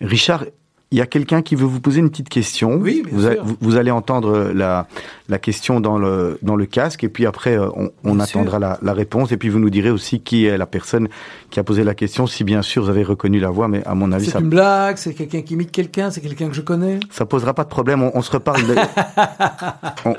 [0.00, 0.44] Richard,
[0.92, 2.76] il y a quelqu'un qui veut vous poser une petite question.
[2.76, 3.44] Oui, bien vous, sûr.
[3.44, 4.86] vous- vous allez entendre la,
[5.28, 8.78] la question dans le, dans le casque et puis après euh, on, on attendra la,
[8.82, 11.08] la réponse et puis vous nous direz aussi qui est la personne
[11.50, 13.94] qui a posé la question, si bien sûr vous avez reconnu la voix, mais à
[13.96, 16.60] mon avis C'est ça, une blague, c'est quelqu'un qui imite quelqu'un, c'est quelqu'un que je
[16.62, 17.00] connais.
[17.10, 18.02] ça posera pas de problème.
[18.04, 18.62] On, on se reparle.
[18.66, 18.76] de-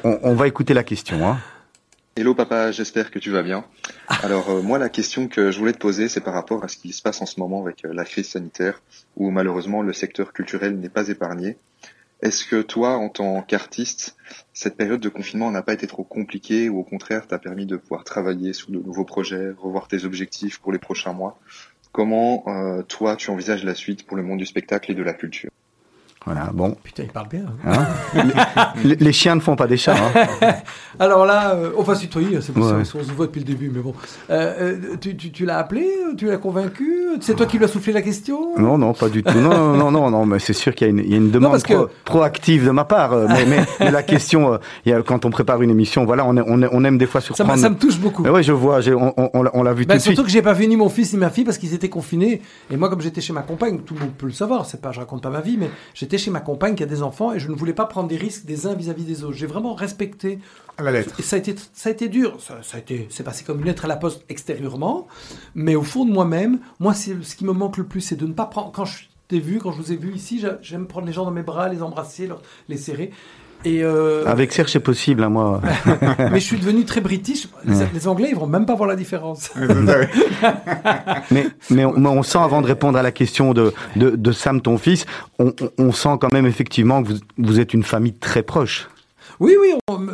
[0.04, 1.26] on- on va écouter la question.
[1.28, 1.38] Hein.
[2.18, 3.64] Hello papa, j'espère que tu vas bien.
[4.24, 6.76] Alors euh, moi la question que je voulais te poser c'est par rapport à ce
[6.76, 8.82] qui se passe en ce moment avec euh, la crise sanitaire
[9.18, 11.58] où malheureusement le secteur culturel n'est pas épargné.
[12.24, 14.16] Est-ce que toi en tant qu'artiste
[14.52, 17.76] cette période de confinement n'a pas été trop compliquée ou au contraire t'a permis de
[17.76, 21.38] pouvoir travailler sur de nouveaux projets, revoir tes objectifs pour les prochains mois?
[21.92, 25.14] Comment euh, toi tu envisages la suite pour le monde du spectacle et de la
[25.14, 25.52] culture?
[26.28, 26.50] Voilà.
[26.54, 26.76] Bon.
[26.84, 27.46] Putain, il parle bien.
[27.66, 27.86] Hein
[28.84, 29.96] les, les chiens ne font pas des chats.
[29.96, 30.54] Hein.
[31.00, 32.84] Alors là, euh, va se tutoyer, c'est pour Ouais.
[32.84, 33.94] ça, on se voit depuis le début, mais bon.
[34.30, 35.88] Euh, euh, tu tu, tu l'as appelé,
[36.18, 38.58] tu l'as convaincu, c'est toi qui lui as soufflé la question?
[38.58, 39.38] Non, non, pas du tout.
[39.40, 41.18] Non, non, non, non, non, mais c'est sûr qu'il y a une, il y a
[41.18, 43.14] une demande parce que- pro- proactive de ma part.
[43.14, 46.44] euh, Mais, mais, mais la question, euh, quand on prépare une émission, voilà, on, est-
[46.46, 47.54] on, est- on aime des fois ça, surprendre.
[47.54, 48.24] me- ça me touche beaucoup.
[48.24, 48.80] Ouais, je vois,
[49.54, 50.14] on, l'a- vu Ben, tout de suite.
[50.16, 52.42] surtout que j'ai pas vu ni mon fils ni ma fille parce qu'ils étaient confinés.
[52.72, 55.00] Et moi, comme j'étais chez ma compagne, tout le monde peut le savoir, pas, je
[55.00, 57.50] raconte pas ma vie, mais j'étais chez ma compagne qui a des enfants et je
[57.50, 59.34] ne voulais pas prendre des risques des uns vis-à-vis des autres.
[59.36, 60.40] J'ai vraiment respecté.
[60.78, 61.14] À la lettre.
[61.20, 62.38] Et ça a été, ça a été dur.
[62.40, 65.08] Ça, ça a été, c'est passé comme une lettre à la poste extérieurement,
[65.56, 68.34] mais au fond de moi-même, moi, ce qui me manque le plus, c'est de ne
[68.34, 68.72] pas prendre.
[68.72, 71.26] Quand je t'ai vu, quand je vous ai vu ici, j'a- j'aime prendre les gens
[71.26, 73.12] dans mes bras, les embrasser, leur- les serrer.
[73.66, 75.62] Et euh, Avec Serge, c'est possible, hein, moi.
[76.32, 77.48] mais je suis devenu très british.
[77.66, 77.90] Les, Ouais.
[77.94, 79.50] les Anglais, ils vont même pas voir la différence.
[81.32, 84.32] Mais, mais, on, mais on sent, avant de répondre à la question de, de, de
[84.32, 85.06] Sam, ton fils,
[85.40, 88.88] on, sent quand même effectivement que vous, vous êtes une famille très proche.
[89.40, 90.08] Oui, oui, on-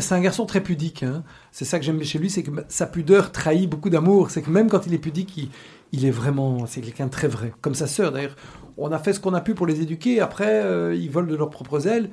[0.00, 1.02] c'est un garçon très pudique.
[1.02, 1.22] hein.
[1.52, 4.30] C'est ça que j'aime chez lui, c'est que sa pudeur trahit beaucoup d'amour.
[4.30, 5.48] C'est que même quand il est pudique, il,
[5.92, 7.52] il est vraiment, c'est quelqu'un de très vrai.
[7.60, 8.36] Comme sa sœur, d'ailleurs.
[8.76, 10.20] On a fait ce qu'on a pu pour les éduquer.
[10.20, 12.10] Après, euh, ils volent de leurs propres ailes.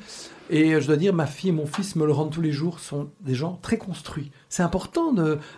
[0.50, 2.80] Et je dois dire, ma fille et mon fils me le rendent tous les jours,
[2.80, 4.32] sont des gens très construits.
[4.50, 5.14] C'est important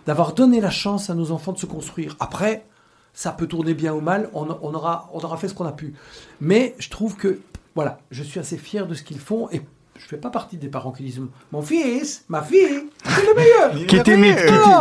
[0.06, 2.16] d'avoir donné la chance à nos enfants de se construire.
[2.20, 2.66] Après,
[3.12, 5.72] ça peut tourner bien ou mal, on, on aura, on aura fait ce qu'on a
[5.72, 5.94] pu.
[6.40, 7.40] Mais je trouve que,
[7.74, 9.62] voilà, je suis assez fier de ce qu'ils font et
[10.00, 11.20] je fais pas partie des parents qui disent
[11.52, 13.86] Mon fils, ma fille, c'est le meilleur.
[13.86, 14.10] Qui Non, t'i-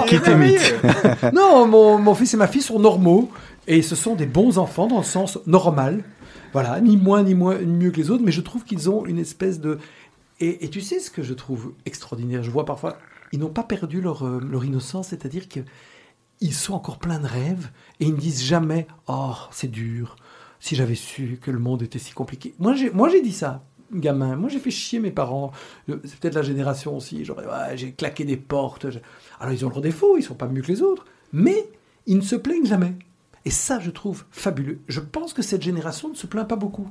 [0.10, 0.58] qui merveilleux.
[0.58, 1.34] t'imite.
[1.34, 3.30] non, mon, mon fils et ma fille sont normaux
[3.68, 6.04] et ce sont des bons enfants dans le sens normal.
[6.54, 9.06] Voilà, ni moins ni moins ni mieux que les autres, mais je trouve qu'ils ont
[9.06, 9.78] une espèce de.
[10.40, 12.42] Et, et tu sais ce que je trouve extraordinaire?
[12.44, 12.98] Je vois parfois,
[13.34, 15.60] ils n'ont pas perdu leur, euh, leur innocence, c'est-à-dire que
[16.42, 20.16] ils sont encore pleins de rêves et ils ne disent jamais Oh, c'est dur.
[20.62, 22.54] Si j'avais su que le monde était si compliqué.
[22.60, 24.36] Moi, j'ai, moi, j'ai dit ça, gamin.
[24.36, 25.52] Moi, j'ai fait chier mes parents.
[25.90, 27.26] Euh, C'est peut-être la génération aussi.
[27.26, 28.86] J'aurais, ouais, j'ai claqué des portes.
[29.40, 31.06] Alors, ils ont leurs défauts, ils sont pas mieux que les autres.
[31.32, 31.70] Mais
[32.06, 32.94] ils ne se plaignent jamais.
[33.46, 34.80] Et ça, je trouve fabuleux.
[34.88, 36.88] Je pense que cette génération ne se plaint pas beaucoup.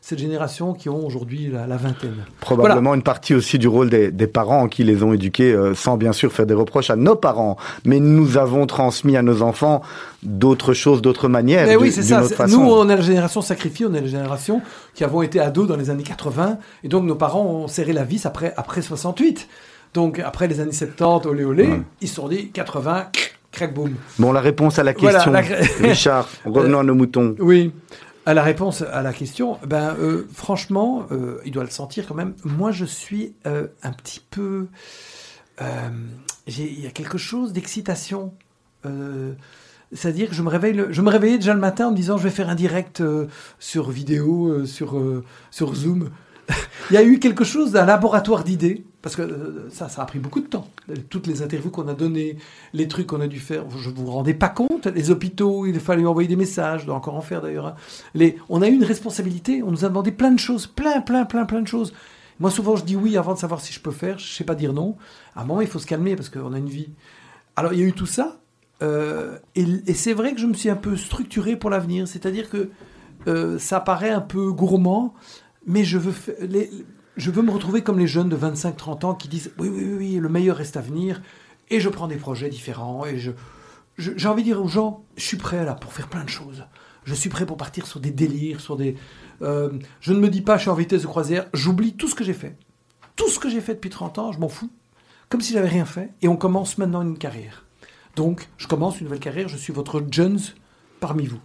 [0.00, 2.24] Cette génération qui ont aujourd'hui la, la vingtaine.
[2.40, 5.96] Probablement une partie aussi du rôle des, des parents qui les ont éduqués, euh, sans
[5.96, 7.56] bien sûr faire des reproches à nos parents.
[7.84, 9.82] Mais nous avons transmis à nos enfants
[10.22, 12.22] d'autres choses, d'autres manières, Mais oui, c'est ça.
[12.22, 12.58] façon.
[12.62, 14.62] Nous, on est la génération sacrifiée, on est la génération
[14.94, 18.04] qui avons été ados dans les années 80, et donc nos parents ont serré la
[18.04, 19.48] vis après, après 68.
[19.94, 21.82] Donc après les années 70, olé olé, Ouais.
[22.00, 23.06] ils se sont dit 80,
[23.72, 23.94] boum.
[24.18, 25.40] Bon, la réponse à la Voilà, question, la-
[25.88, 27.34] Richard, revenons à nos moutons.
[27.38, 27.72] Oui.
[28.26, 32.14] À la réponse à la question, ben euh, franchement, euh, il doit le sentir quand
[32.14, 32.34] même.
[32.44, 34.66] Moi, je suis euh, un petit peu.
[36.48, 38.32] Il y a quelque chose d'excitation.
[39.92, 42.18] C'est-à-dire que je me réveille, le- je me réveillais déjà le matin en me disant
[42.18, 43.02] je vais faire un direct
[43.58, 45.00] sur vidéo, sur
[45.50, 46.10] sur Zoom.
[46.90, 50.04] Il y a eu quelque chose d'un laboratoire d'idées parce que euh, ça, ça a
[50.04, 50.68] pris beaucoup de temps.
[51.10, 52.38] Toutes les interviews qu'on a données,
[52.72, 54.86] les trucs qu'on a dû faire, je vous rendez pas compte.
[54.86, 57.66] Les hôpitaux, il fallu envoyer des messages, je encore en faire d'ailleurs.
[58.16, 58.30] hein.
[58.48, 61.44] On a eu une responsabilité, on nous a demandé plein de choses, plein, plein, plein,
[61.44, 61.92] plein de choses.
[62.40, 64.18] Moi, souvent, je dis oui avant de savoir si je peux faire.
[64.18, 64.96] Je sais pas dire non.
[65.34, 66.88] À un moment, il faut se calmer parce qu'on a une vie.
[67.56, 68.38] Alors, il y a eu tout ça.
[68.82, 72.06] euh, et c'est vrai que je me suis un peu structuré pour l'avenir.
[72.08, 72.68] C'est-à-dire que
[73.26, 75.14] euh, ça paraît un peu gourmand,
[75.66, 79.94] mais je veux, me retrouver comme les jeunes de 25-30 ans qui disent oui, oui,
[79.96, 81.20] oui, le meilleur reste à venir.
[81.70, 83.04] Et je prends des projets différents.
[83.06, 83.32] Et je-
[83.98, 86.64] j'ai envie de dire aux gens, je suis prêt là pour faire plein de choses.
[87.04, 88.96] Je suis prêt pour partir sur des délires, sur des.
[89.42, 91.46] euh, je ne me dis pas, je suis en vitesse de croisière.
[91.54, 92.56] J'oublie tout ce que j'ai fait.
[93.16, 94.70] Tout ce que j'ai fait depuis 30 ans, je m'en fous.
[95.28, 96.10] Comme si j'avais rien fait.
[96.22, 97.64] Et on commence maintenant une carrière.
[98.16, 99.48] Donc, je commence une nouvelle carrière.
[99.48, 100.38] Je suis votre Jones
[101.00, 101.40] parmi vous.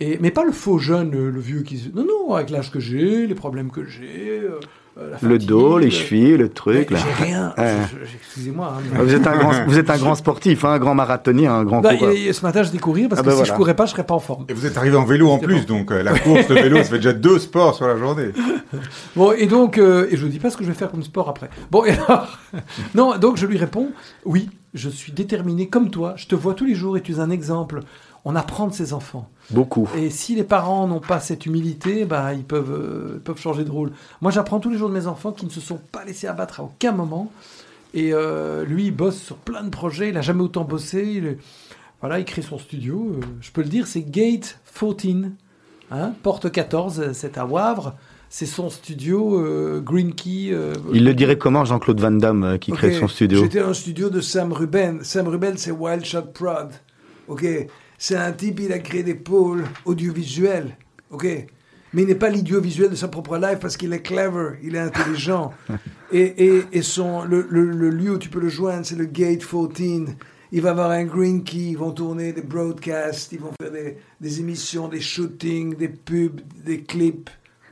[0.00, 1.88] Et, mais pas le faux jeune, le, le vieux qui se...
[1.88, 4.60] Non, non, avec l'âge que j'ai, les problèmes que j'ai, euh,
[4.96, 6.90] euh, Le dos, les euh, chevilles, le truc.
[6.92, 6.98] Là.
[6.98, 7.52] J'ai rien.
[7.58, 7.74] Ouais.
[7.92, 8.74] Je- je- Excusez-moi.
[8.76, 10.94] hein, mais- Ah, Vous êtes un grand, vous êtes un grand sportif, hein, un grand
[10.94, 12.12] marathonien, un grand Bah, coureur.
[12.12, 13.52] et- et ce matin, j'étais courir parce Ah que bah si voilà.
[13.52, 14.44] je courais pas, je serais pas en forme.
[14.48, 16.84] Et vous êtes arrivé en vélo en plus, donc euh, la course, le vélo, ça
[16.84, 18.30] fait déjà deux sports sur la journée.
[19.16, 21.02] Bon, et donc, euh, et je ne dis pas ce que je vais faire comme
[21.02, 21.48] sport après.
[21.72, 22.38] Bon, et alors,
[22.94, 23.90] non, donc je lui réponds,
[24.24, 27.18] oui, je suis déterminé comme toi, je te vois tous les jours et tu es
[27.20, 27.80] un exemple.
[28.24, 29.28] On apprend de ses enfants.
[29.50, 29.88] Beaucoup.
[29.96, 33.64] Et si les parents n'ont pas cette humilité, bah, ils, peuvent, euh, ils peuvent changer
[33.64, 33.92] de rôle.
[34.20, 36.60] Moi, j'apprends tous les jours de mes enfants qui ne se sont pas laissés abattre
[36.60, 37.30] à aucun moment.
[37.94, 41.02] Et euh, lui, il bosse sur plein de projets, il n'a jamais autant bossé.
[41.04, 41.38] Il,
[42.00, 43.12] voilà, il crée son studio.
[43.14, 45.30] euh, je peux le dire, c'est Gate 14,
[45.90, 47.94] hein, porte 14, euh, c'est à Wavre.
[48.30, 49.42] C'est son studio
[49.80, 50.54] Green Key.
[50.92, 53.42] Il le dirait comment, Jean-Claude Van Damme, qui crée son studio?
[53.42, 55.02] J'étais dans le studio de Sam Ruben.
[55.02, 56.68] Sam Ruben, c'est Wild Shot Prod.
[57.26, 57.46] Ok.
[57.98, 60.76] C'est un type, il a créé des pôles audiovisuels.
[61.10, 61.26] Ok?
[61.92, 64.76] Mais il n'est pas l'idiot visuel de sa propre life parce qu'il est clever, il
[64.76, 65.52] est intelligent.
[66.12, 69.06] et et, et son, le, le, le lieu où tu peux le joindre, c'est le
[69.06, 70.14] Gate 14.
[70.52, 73.98] Il va avoir un green key, ils vont tourner des broadcasts, ils vont faire des,
[74.20, 77.30] des émissions, des shootings, des pubs, des clips.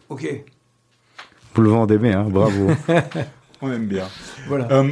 [0.09, 0.27] Ok?
[1.55, 2.71] Vous le vendez bien, hein, bravo.
[3.62, 4.07] On aime bien.
[4.47, 4.71] Voilà.
[4.73, 4.91] Euh,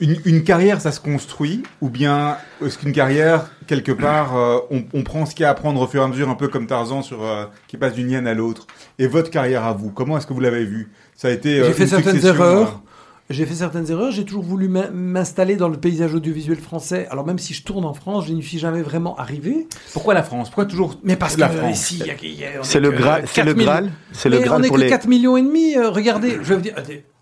[0.00, 4.84] une, une carrière, ça se construit Ou bien est-ce qu'une carrière, quelque part, euh, on,
[4.92, 6.48] on prend ce qu'il y a à apprendre au fur et à mesure, un peu
[6.48, 8.66] comme Tarzan sur, euh, qui passe d'une hyène à l'autre
[8.98, 10.90] Et votre carrière à vous, comment est-ce que vous l'avez vue?
[11.16, 11.60] Ça a été.
[11.60, 12.82] euh, J'ai fait certaines erreurs.
[13.28, 14.10] J'ai fait certaines erreurs.
[14.10, 17.06] J'ai toujours voulu m'in- m'installer dans le paysage audiovisuel français.
[17.12, 19.68] Alors même si je tourne en France, je n'y suis jamais vraiment arrivé.
[19.92, 20.48] Pourquoi la France?
[20.48, 22.48] Pourquoi toujours Mais parce la que euh, France ici, il y a- il y a-
[22.58, 23.54] on C'est est le que Graal, c'est 4 le.
[23.54, 24.88] Graal, c'est le Mais Graal on est pour que les.
[24.88, 25.76] 4 millions et demi.
[25.78, 26.74] regardez, je vais vous dire,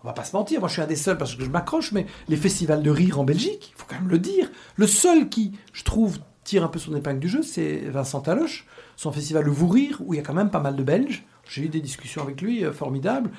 [0.03, 0.59] on va pas se mentir.
[0.59, 3.19] Moi, je suis un des seuls parce que je m'accroche, mais les festivals de rire
[3.19, 4.49] en Belgique, il faut quand même le dire.
[4.75, 8.65] Le seul qui, je trouve, tire un peu son épingle du jeu, c'est Vincent Taloche,
[8.95, 11.25] son festival Le Vous Rire, où il y a quand même pas mal de Belges.
[11.49, 13.31] J'ai eu des discussions avec lui, euh, formidables.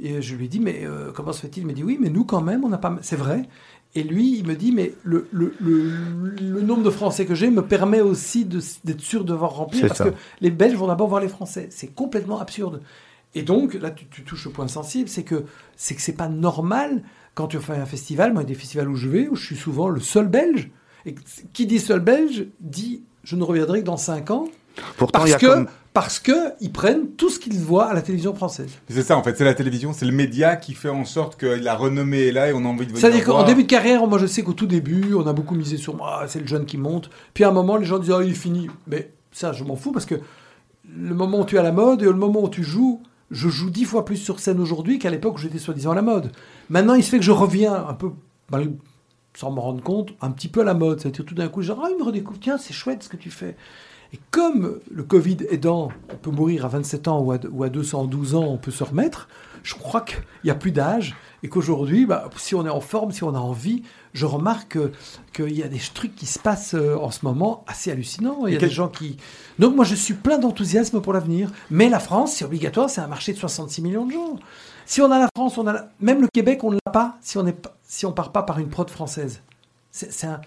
[0.00, 1.62] Et je lui ai dit, mais euh, comment se fait-il?
[1.64, 2.96] Il m'a dit, oui, mais nous, quand même, on n'a pas.
[3.02, 3.48] C'est vrai.
[3.94, 5.90] Et lui, il me dit, mais le, le, le,
[6.40, 9.88] le nombre de Français que j'ai me permet aussi d'être sûr de devoir remplir.
[9.88, 10.10] Parce ça.
[10.10, 11.68] que les Belges vont d'abord voir les Français.
[11.70, 12.80] C'est complètement absurde.
[13.34, 15.44] Et donc, là, tu, tu touches au point sensible, c'est que
[15.76, 17.02] c'est que c'est pas normal
[17.34, 18.32] quand tu fais un festival.
[18.32, 20.28] Moi, il y a des festivals où je vais, où je suis souvent le seul
[20.28, 20.70] Belge.
[21.06, 21.14] Et
[21.52, 24.48] qui dit seul Belge dit je ne reviendrai que dans 5 ans.
[24.96, 25.68] Pourtant, il y Parce a que, comme.
[25.92, 28.70] parce que ils prennent tout ce qu'ils voient à la télévision française.
[28.88, 31.46] C'est ça, en fait, c'est la télévision, c'est le média qui fait en sorte que
[31.46, 34.06] la renommée est là et on a envie de venir C'est-à-dire qu'en début de carrière,
[34.06, 36.64] moi je sais qu'au tout début, on a beaucoup misé sur moi, c'est le jeune
[36.64, 37.10] qui monte.
[37.34, 38.68] Puis à un moment, les gens disent, ah, il est fini.
[38.86, 40.14] Mais ça, je m'en fous parce que
[40.88, 43.48] le moment où tu es à la mode et le moment où tu joues, je
[43.48, 46.32] joue dix fois plus sur scène aujourd'hui qu'à l'époque où j'étais soi-disant à la mode.
[46.70, 48.10] Maintenant, il se fait que je reviens un peu,
[49.34, 51.00] sans me rendre compte, un petit peu à la mode.
[51.00, 53.30] C'est-à-dire tout d'un coup, genre, ah, il me redécouvre, tiens, c'est chouette ce que tu
[53.30, 53.56] fais.
[54.12, 58.44] Et comme le Covid aidant, on peut mourir à 27 ans ou à 212 ans,
[58.44, 59.28] on peut se remettre,
[59.62, 63.12] je crois qu'il n'y a plus d'âge et qu'aujourd'hui, bah, si on est en forme,
[63.12, 64.92] si on a envie, je remarque que-
[65.32, 68.46] qu'il y a des trucs qui se passent euh, en ce moment assez hallucinants.
[68.46, 69.16] Il y a quel- des gens qui...
[69.58, 71.50] Donc moi, je suis plein d'enthousiasme pour l'avenir.
[71.70, 74.36] Mais la France, c'est obligatoire, c'est un marché de 66 millions de gens.
[74.86, 77.16] Si on a la France, on a la- même le Québec, on ne l'a pas
[77.20, 77.52] si on ne
[77.84, 79.40] si on part pas par une prod française.
[79.90, 80.40] C'est un...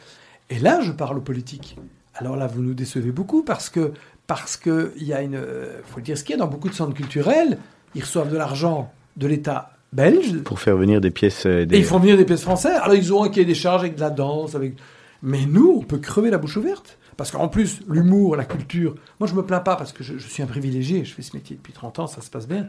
[0.50, 1.78] Et là, je parle politique.
[2.15, 3.93] Alors là, vous nous décevez beaucoup parce que
[4.28, 6.69] parce que il y a une, euh, faut dire ce qu'il y a dans beaucoup
[6.69, 7.58] de centres culturels,
[7.95, 11.45] ils reçoivent de l'argent de l'État belge Pour faire venir des pièces.
[11.45, 12.80] euh, des- et ils font venir des pièces françaises.
[12.82, 14.76] Alors ils ont un cahier des charges avec de la danse, avec.
[15.24, 16.97] Mais nous, on peut crever la bouche ouverte.
[17.17, 20.28] Parce qu'en plus, l'humour, la culture, moi je me plains pas parce que je, je
[20.28, 22.67] suis un privilégié, je fais ce métier depuis 30 ans, ça se passe bien.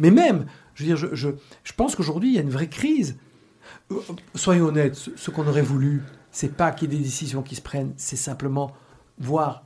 [0.00, 1.30] Mais même, je veux dire, je, je,
[1.62, 3.16] je pense qu'aujourd'hui, il y a une vraie crise.
[3.92, 3.96] Euh,
[4.34, 6.02] Soyons honnêtes, ce, ce qu'on aurait voulu,
[6.32, 8.72] c'est pas qu'il y ait des décisions qui se prennent, c'est simplement
[9.18, 9.64] voir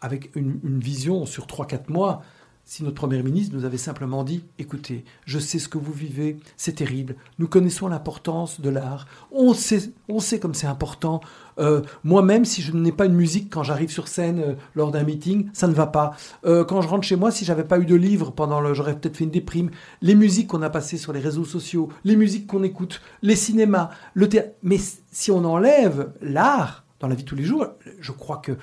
[0.00, 2.22] avec une, une vision sur 3-4 mois,
[2.68, 6.36] si notre Premier ministre nous avait simplement dit, écoutez, je sais ce que vous vivez,
[6.58, 11.22] c'est terrible, nous connaissons l'importance de l'art, on sait, on sait comme c'est important.
[11.58, 15.02] Euh, Moi-même, si je n'ai pas une musique quand j'arrive sur scène euh, lors d'un
[15.02, 16.14] meeting, ça ne va pas.
[16.44, 18.98] Euh, quand je rentre chez moi, si j'avais pas eu de livre pendant le, j'aurais
[18.98, 19.70] peut-être fait une déprime.
[20.02, 23.88] Les musiques qu'on a passées sur les réseaux sociaux, les musiques qu'on écoute, les cinémas,
[24.12, 24.50] le théâtre.
[24.62, 24.78] Mais
[25.10, 27.66] si on enlève l'art, dans la vie de tous les jours,
[28.00, 28.56] je crois que,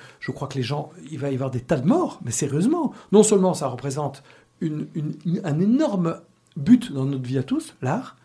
[0.54, 2.92] les gens, il va y avoir des tas de morts, mais sérieusement.
[3.12, 4.22] Non seulement ça représente
[4.62, 6.20] un énorme
[6.56, 8.16] but dans notre vie à tous, l'art,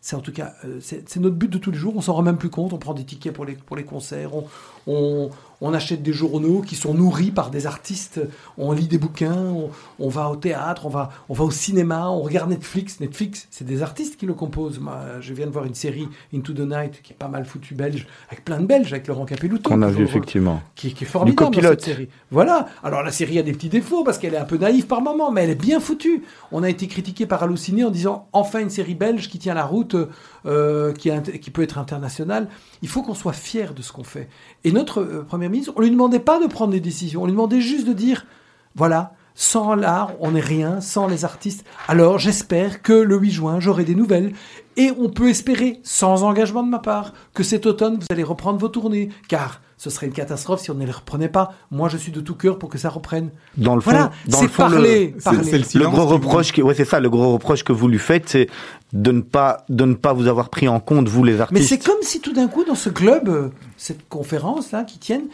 [0.00, 2.14] c'est en tout cas, euh, c'est c'est notre but de tous les jours, on s'en
[2.14, 4.46] rend même plus compte, on prend des tickets pour les, pour les concerts, on,
[4.86, 8.20] on, on achète des journaux qui sont nourris par des artistes,
[8.58, 9.54] on lit des bouquins,
[9.98, 13.00] on, va au théâtre, on va, on va au cinéma, on regarde Netflix.
[13.00, 14.78] Netflix, c'est des artistes qui le composent.
[14.78, 17.74] Moi, je viens de voir une série Into the Night qui est pas mal foutue
[17.74, 19.70] belge, avec plein de Belges, avec Laurent Capelluto.
[19.70, 20.60] Qu'on a vu effectivement.
[20.74, 22.08] Qui, qui est formidable dans cette série.
[22.30, 22.68] Voilà.
[22.82, 25.30] Alors la série a des petits défauts parce qu'elle est un peu naïve par moments,
[25.30, 26.22] mais elle est bien foutue.
[26.52, 29.64] On a été critiqué par Allociné en disant enfin une série belge qui tient la
[29.64, 29.96] route,
[30.44, 32.48] euh, qui, qui peut être internationale.
[32.82, 34.28] Il faut qu'on soit fier de ce qu'on fait.
[34.64, 37.32] Et notre euh, Premier ministre, on lui demandait pas de prendre des décisions, on lui
[37.32, 38.26] demandait juste de dire,
[38.74, 41.64] voilà, sans l'art, on n'est rien, sans les artistes.
[41.88, 44.32] Alors j'espère que le 8 juin, j'aurai des nouvelles.
[44.76, 48.58] Et on peut espérer, sans engagement de ma part, que cet automne, vous allez reprendre
[48.58, 49.10] vos tournées.
[49.28, 51.52] Car ce serait une catastrophe si on ne les reprenait pas.
[51.70, 53.30] Moi, je suis de tout cœur pour que ça reprenne.
[53.56, 55.14] Dans le fond, voilà, c'est parler.
[55.26, 58.28] Le, le, gros reproche, qui, ouais, c'est ça, le gros reproche que vous lui faites,
[58.28, 58.48] c'est
[58.92, 61.60] de ne pas de ne pas vous avoir pris en compte vous les artistes.
[61.60, 64.98] Mais c'est comme si tout d'un coup dans ce club, euh, cette conférence là qui
[64.98, 65.28] tiennent,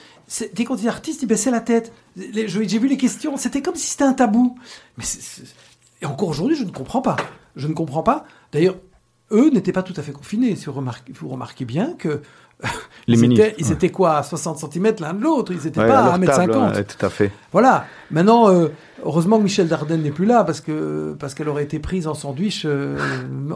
[0.54, 1.92] dès qu'on dit artiste, ils baissaient la tête.
[2.16, 4.56] J'ai vu les questions, c'était comme si c'était un tabou.
[4.96, 5.04] Mais
[6.02, 7.16] et encore aujourd'hui, je ne comprends pas.
[7.54, 8.24] Je ne comprends pas.
[8.50, 8.76] D'ailleurs,
[9.30, 10.56] eux n'étaient pas tout à fait confinés.
[10.56, 12.22] Si vous remarquez, vous remarquez bien que
[13.06, 15.52] les ils, étaient, ils étaient, quoi à 60 cm l'un de l'autre?
[15.52, 16.84] Ils n'étaient pas à 1m50.
[16.84, 17.30] tout à fait.
[17.52, 17.86] Voilà.
[18.10, 18.68] Maintenant, euh,
[19.04, 22.14] heureusement que Michel Dardenne n'est plus là parce que parce qu'elle aurait été prise en
[22.14, 22.98] sandwich euh,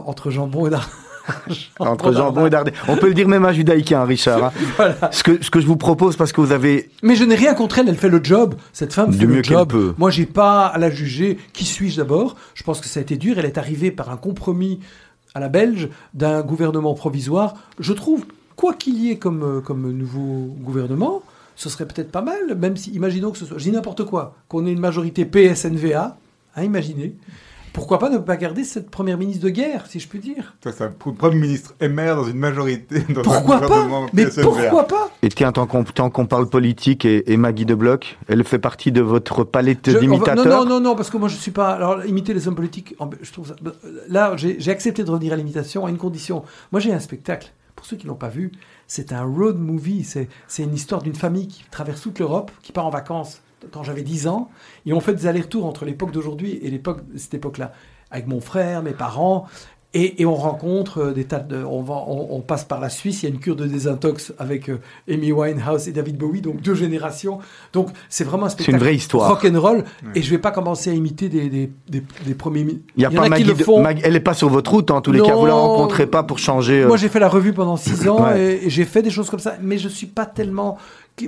[0.05, 0.89] entre jambon et Dardenne.
[1.79, 2.73] entre jambon et Dardenne.
[2.87, 4.45] On peut le dire même à Judaïcain, Richard.
[4.45, 4.51] Hein.
[4.77, 5.11] voilà.
[5.11, 6.89] ce, que, ce que je vous propose, parce que vous avez...
[7.03, 8.55] Mais je n'ai rien contre elle, elle fait le job.
[8.73, 9.69] Cette femme fait le job.
[9.69, 9.93] Peut.
[9.97, 11.37] Moi, j'ai pas à la juger.
[11.53, 12.35] Qui suis-je d'abord?
[12.53, 13.37] Je pense que ça a été dur.
[13.37, 14.79] Elle est arrivée par un compromis
[15.35, 17.55] à la Belge d'un gouvernement provisoire.
[17.79, 18.25] Je trouve
[18.57, 21.21] quoi qu'il y ait comme, euh, comme nouveau gouvernement,
[21.55, 24.35] ce serait peut-être pas mal, même si, imaginons que ce soit, je dis n'importe quoi,
[24.49, 26.17] qu'on ait une majorité PSNVA,
[26.55, 27.15] hein, imaginez.
[27.73, 30.55] Pourquoi pas ne pas garder cette première ministre de guerre, si je puis dire?
[30.63, 35.11] Ça, ça Premier ministre MR dans une majorité dans pourquoi un pas Mais pourquoi pas?
[35.21, 39.43] Et tiens, tant qu'on parle politique, et, Maggie de Bloch, elle fait partie de votre
[39.43, 41.73] palette d'imitateurs Non, non, non, non, parce que moi je suis pas...
[41.73, 43.55] Alors, imiter les hommes politiques, je trouve ça...
[44.09, 46.43] Là, j'ai accepté de revenir à l'imitation à une condition.
[46.71, 48.51] Moi j'ai un spectacle pour ceux qui l'ont pas vu,
[48.87, 50.03] c'est un road movie.
[50.03, 50.27] C'est
[50.63, 54.27] une histoire d'une famille qui traverse toute l'Europe, qui part en vacances quand j'avais 10
[54.27, 54.49] ans.
[54.85, 57.71] Et on fait des allers-retours entre l'époque d'aujourd'hui et l'époque cette époque-là.
[58.09, 59.47] Avec mon frère, mes parents.
[59.93, 61.63] Et, on rencontre euh, des tas de.
[61.63, 64.69] On, va, on, passe par la Suisse, il y a une cure de désintox avec
[64.69, 67.39] euh, Amy Winehouse et David Bowie, donc deux générations.
[67.71, 68.75] Donc c'est vraiment un spectacle.
[68.75, 69.29] une vraie histoire.
[69.29, 69.85] Rock and roll.
[70.13, 72.67] Et je vais pas commencer à imiter des, des, des, premiers.
[72.97, 75.33] Il y a, pas Maggie elle est pas sur votre route en tous les cas.
[75.33, 76.83] Vous la rencontrez pas pour changer.
[76.83, 79.29] Euh, Moi j'ai fait la revue pendant six ans et, et j'ai fait des choses
[79.29, 80.77] comme ça, mais je suis pas tellement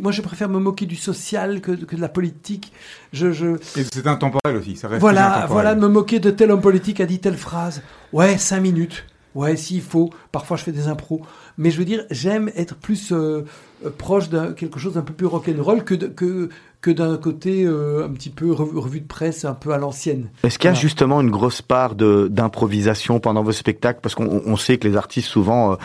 [0.02, 2.72] moi, je préfère me moquer du social que, que de la politique.
[3.12, 3.56] Je, je...
[3.78, 7.06] Et c'est intemporel aussi, ça reste Voilà, voilà, me moquer de tel homme politique a
[7.06, 7.82] dit telle phrase.
[8.14, 9.06] Ouais, cinq minutes.
[9.36, 10.12] Ouais, s'il faut.
[10.32, 11.22] Parfois, je fais des impros.
[11.60, 13.44] Mais je veux dire, j'aime être plus euh,
[13.86, 16.48] euh, proche de quelque chose d'un peu plus rock'n'roll que, que,
[16.80, 20.30] que d'un côté euh, un petit peu revue de presse, un peu à l'ancienne.
[20.44, 24.00] Est-ce qu'il y a justement une grosse part d'improvisation pendant vos spectacles?
[24.02, 25.78] Parce qu'on sait que les artistes, souvent,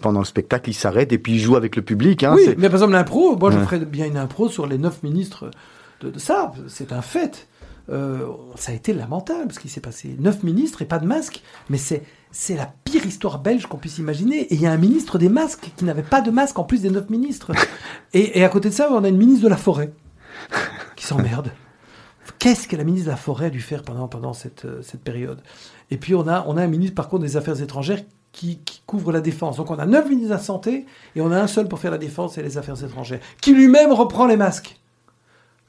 [0.00, 2.24] pendant le spectacle, ils s'arrêtent et puis ils jouent avec le public.
[2.24, 5.04] Hein, oui, mais par exemple, l'impro, moi, je ferais bien une impro sur les neuf
[5.04, 5.48] ministres
[6.00, 6.50] de, de ça.
[6.66, 7.46] C'est un fait.
[7.88, 10.16] Ça a été lamentable ce qui s'est passé.
[10.18, 12.02] Neuf ministres et pas de masque, mais c'est
[12.34, 14.40] c'est la pire histoire belge qu'on puisse imaginer.
[14.40, 16.82] Et il y a un ministre des masques qui n'avait pas de masque en plus
[16.82, 17.52] des neuf ministres.
[18.12, 19.92] Et, à côté de ça, on a une ministre de la forêt
[20.96, 21.52] qui s'emmerde.
[22.40, 25.02] Qu'est-ce que la ministre de la forêt a dû faire pendant, pendant cette, euh, cette
[25.02, 25.40] période?
[25.92, 29.12] Et puis on a, on a un ministre par contre des Affaires étrangères qui, couvre
[29.12, 29.56] la défense.
[29.56, 31.92] Donc on a neuf ministres de la santé et on a un seul pour faire
[31.92, 34.78] la défense et les affaires étrangères, qui lui-même reprend les masques.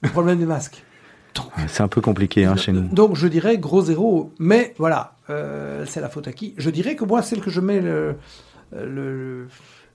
[0.01, 0.83] Le problème des masques.
[1.67, 2.87] C'est un peu compliqué hein, chez nous.
[2.89, 6.53] Donc je dirais gros zéro, mais voilà, euh, c'est la faute à qui?
[6.57, 8.15] Je dirais que moi, celle que je mets le,
[8.71, 9.47] le,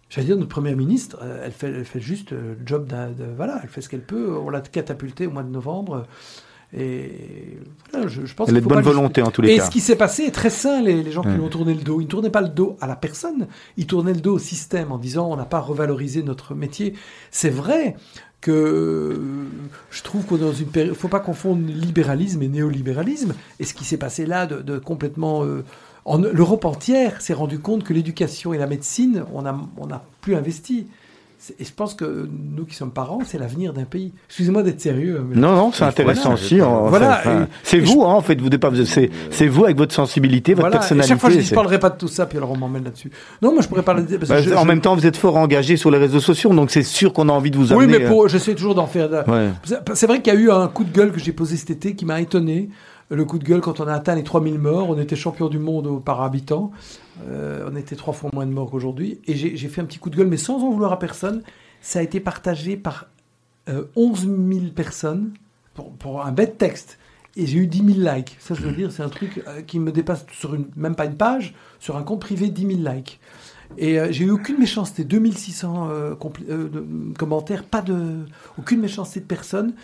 [0.09, 3.61] j'allais dire notre première ministre, euh, elle fait, elle fait juste le job de, voilà,
[3.62, 4.37] elle fait ce qu'elle peut.
[4.37, 6.07] On l'a catapultée au mois de novembre.
[6.72, 7.59] Et
[7.90, 9.62] voilà, je, pense Elle est de bonne volonté en tous les cas.
[9.62, 11.74] Et ce qui s'est passé est très sain, les, les gens qui lui ont tourné
[11.74, 12.00] le dos.
[12.00, 14.92] Ils ne tournaient pas le dos à la personne, ils tournaient le dos au système
[14.92, 16.94] en disant on n'a pas revalorisé notre métier.
[17.33, 17.96] C'est vrai
[18.40, 19.18] que euh,
[19.90, 20.94] je trouve qu'on est dans une période.
[20.94, 23.35] Faut pas confondre libéralisme et néolibéralisme.
[23.59, 25.44] Et ce qui s'est passé là, de, complètement.
[25.44, 25.64] Euh,
[26.33, 30.87] L'Europe entière s'est rendu compte que l'éducation et la médecine, on n'a a plus investi.
[31.59, 34.12] Et je pense que nous qui sommes parents, c'est l'avenir d'un pays.
[34.29, 35.24] Excusez-moi d'être sérieux.
[35.35, 36.59] non, non, c'est intéressant aussi.
[36.59, 37.22] voilà.
[37.62, 38.50] c'est vous, hein, en fait, vous
[39.31, 41.09] c'est vous avec votre sensibilité, votre personnalité.
[41.09, 43.11] chaque fois, je ne parlerai pas de tout ça, puis alors on m'emmène là-dessus.
[43.40, 44.03] Non, moi, je pourrais parler.
[44.18, 46.83] Parce bah, en même temps, vous êtes fort engagé sur les réseaux sociaux, donc c'est
[46.83, 47.87] sûr qu'on a envie de vous amener.
[47.87, 49.09] Oui, mais pour, j'essaie toujours d'en faire.
[49.94, 51.94] C'est vrai qu'il y a eu un coup de gueule que j'ai posé cet été
[51.94, 52.68] qui m'a étonné
[53.11, 54.88] le coup de gueule quand on a atteint les 3000 morts.
[54.90, 56.70] On était champion du monde par habitant.
[57.29, 59.21] Euh, on était trois fois moins de morts qu'aujourd'hui.
[59.27, 61.43] Et j'ai fait un petit coup de gueule, mais sans en vouloir à personne.
[61.81, 63.07] Ça a été partagé par
[63.69, 65.33] euh, 11 000 personnes
[65.75, 66.99] pour, pour un bête texte.
[67.37, 68.37] Et j'ai eu 10 000 likes.
[68.41, 71.05] Ça, je veux dire, c'est un truc euh, qui me dépasse sur une, même pas
[71.07, 73.21] une page, sur un compte privé, 10 000 likes.
[73.79, 76.85] Et euh, j'ai eu aucune méchanceté, 2600 euh, compli- euh, de-
[77.17, 78.25] commentaires, pas de,
[78.59, 79.75] aucune méchanceté de personne.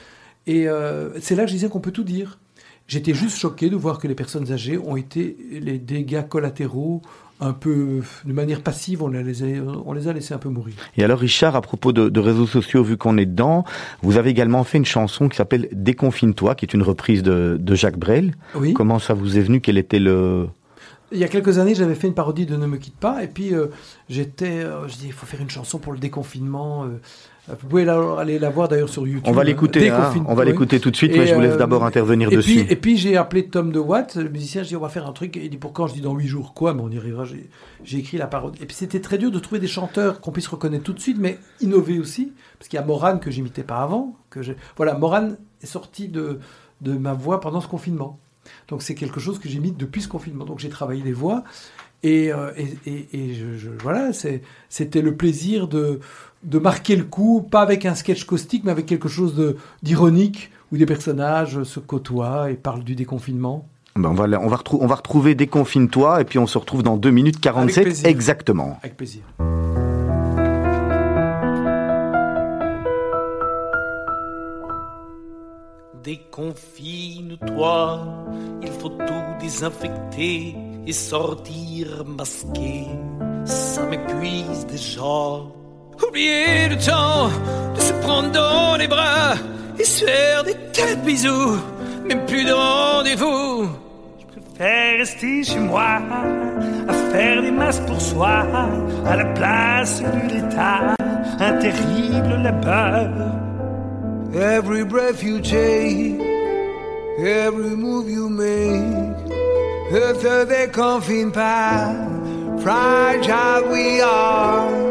[0.49, 0.67] Et
[1.21, 2.39] c'est là que je disais qu'on peut tout dire.
[2.89, 7.03] J'étais juste choqué de voir que les personnes âgées ont été les dégâts collatéraux,
[7.41, 9.47] un peu de manière passive, on les a,
[9.85, 10.75] on les a laissés un peu mourir.
[10.97, 13.65] Et alors Richard, à propos de, de réseaux sociaux, vu qu'on est dedans,
[14.03, 17.75] vous avez également fait une chanson qui s'appelle Déconfine-toi, qui est une reprise de, de
[17.75, 18.35] Jacques Brel.
[18.55, 18.73] Oui.
[18.73, 19.61] Comment ça vous est venu?
[19.61, 20.47] Quel était le...
[21.13, 23.29] Il y a quelques années, j'avais fait une parodie de Ne me quitte pas, et
[23.29, 23.67] puis euh,
[24.09, 26.85] j'étais, euh, je dis, il faut faire une chanson pour le déconfinement.
[26.85, 27.01] euh.
[27.49, 29.25] Vous pouvez la- aller la voir d'ailleurs sur YouTube.
[29.27, 31.55] On va l'écouter, hein, on va l'écouter tout de suite, Et, mais je vous laisse
[31.55, 32.65] euh, d'abord intervenir Et dessus.
[32.65, 35.07] puis, et puis j'ai appelé Tom de Watt, le musicien, je dis on va faire
[35.07, 35.37] un truc.
[35.37, 36.55] Et il dit pour quand Je dis dans huit jours.
[36.55, 36.75] Quoi?
[36.75, 37.25] Mais on y arrivera.
[37.25, 37.49] J'ai,
[37.85, 38.59] j'ai écrit la parodie.
[38.63, 41.19] Et puis c'était très dur de trouver des chanteurs qu'on puisse reconnaître tout de suite,
[41.21, 42.33] mais innover aussi.
[42.59, 44.17] Parce qu'il y a Morane que j'imitais pas avant.
[44.31, 44.57] Que j'ai...
[44.77, 46.41] Voilà, Morane est sorti de,
[46.81, 48.19] de ma voix pendant ce confinement.
[48.69, 50.45] Donc c'est quelque chose que j'imite depuis ce confinement.
[50.45, 51.45] Donc j'ai travaillé les voix.
[52.03, 54.11] Et, euh, et, et, et je, je- voilà,
[54.69, 55.99] c'était le plaisir de,
[56.47, 60.51] de marquer le coup, pas avec un sketch caustique, mais avec quelque chose de, d'ironique,
[60.73, 63.67] où des personnages se côtoient et parlent du déconfinement.
[63.97, 66.57] Ben, on, va, la- on, va retrou- on va retrouver Déconfine-toi, et puis on se
[66.59, 68.07] retrouve dans 2 minutes 47 plaisir.
[68.09, 68.79] exactement.
[68.83, 69.23] Avec plaisir.
[76.77, 78.05] Déconfine-toi,
[78.63, 80.55] il faut tout désinfecter
[80.87, 82.87] et sortir masqué.
[83.45, 85.43] Ça m'épuise déjà.
[86.03, 87.31] Oublier le temps
[87.75, 89.35] de se prendre dans les bras
[89.79, 91.57] et se faire des tas de bisous,
[92.07, 93.69] même plus de rendez-vous.
[94.19, 96.01] Je préfère rester chez moi
[96.89, 98.47] à faire des masses pour soi
[99.07, 100.95] à la place de l'État.
[101.39, 103.09] Un terrible là-bas.
[104.35, 106.21] Every breath you take,
[107.19, 109.33] every move you make,
[109.91, 111.95] ne te déconfine pas,
[112.59, 114.86] fragile we are.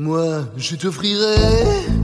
[0.00, 1.34] Moi, je t'offrirai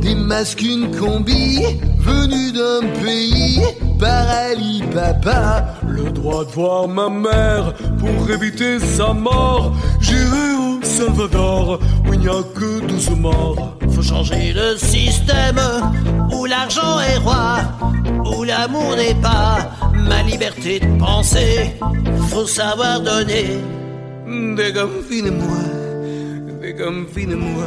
[0.01, 1.61] des masques, une combi,
[2.01, 3.63] venus d'un pays
[4.01, 5.77] par Alibaba.
[5.87, 9.77] Le droit de voir ma mère pour éviter sa mort.
[10.01, 11.79] J'irai au Salvador
[12.09, 13.79] où il n'y a que 12 morts.
[13.91, 15.61] Faut changer le système
[16.33, 17.59] où l'argent est roi,
[18.37, 21.77] où l'amour n'est pas ma liberté de penser.
[22.31, 23.61] Faut savoir donner.
[24.27, 25.84] Déconfine-moi,
[26.65, 27.67] déconfine-moi.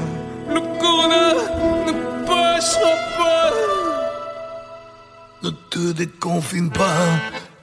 [0.56, 1.26] Le corona
[1.88, 1.94] ne
[2.26, 3.52] passera pas.
[5.44, 7.06] Ne te déconfine pas,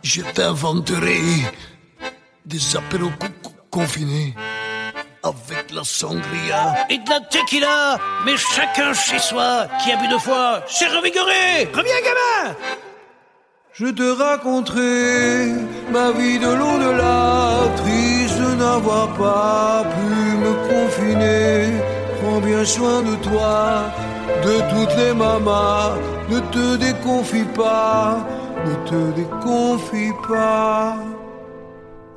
[0.02, 1.20] je t'inventerai
[2.46, 4.34] des apéros co- co- confinés
[5.22, 6.86] avec la sangria.
[6.90, 11.68] Et de la tequila, mais chacun chez soi qui a bu deux fois, c'est revigoré.
[11.74, 12.54] Reviens, gamin!
[13.72, 15.52] Je te raconterai
[15.90, 16.50] ma vie de
[17.76, 18.13] triste de
[18.64, 20.10] n'avoir pas pu
[20.44, 21.54] me confiner.
[22.18, 23.54] Prends bien soin de toi,
[24.46, 25.92] de toutes les mamas.
[26.32, 28.26] Ne te déconfie pas,
[28.68, 30.96] ne te déconfie pas.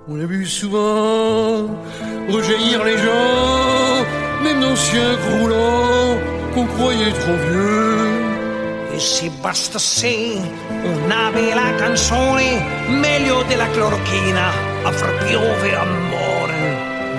[0.09, 1.67] On a vu souvent
[2.35, 3.97] rejaillir les gens,
[4.43, 6.15] même d'anciens croulants
[6.53, 8.27] qu'on croyait trop vieux.
[8.95, 10.41] E se bastasse
[10.91, 12.49] una bella canzone,
[13.03, 14.47] meglio della clorochina,
[14.85, 16.36] a far piovere amore.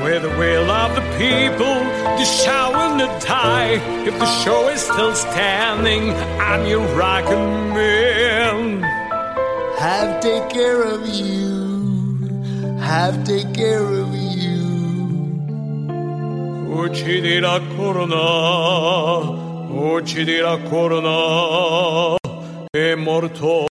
[0.04, 1.78] With the will of the people,
[2.18, 3.80] the shower and the die.
[4.06, 6.10] If the show is still standing,
[6.40, 8.82] I'm your rockin' man.
[9.78, 12.26] Have take care of you,
[12.80, 14.58] have take care of you.
[16.82, 18.26] Uccidi la corona,
[19.70, 22.16] uccidi la corona,
[22.70, 23.66] è morto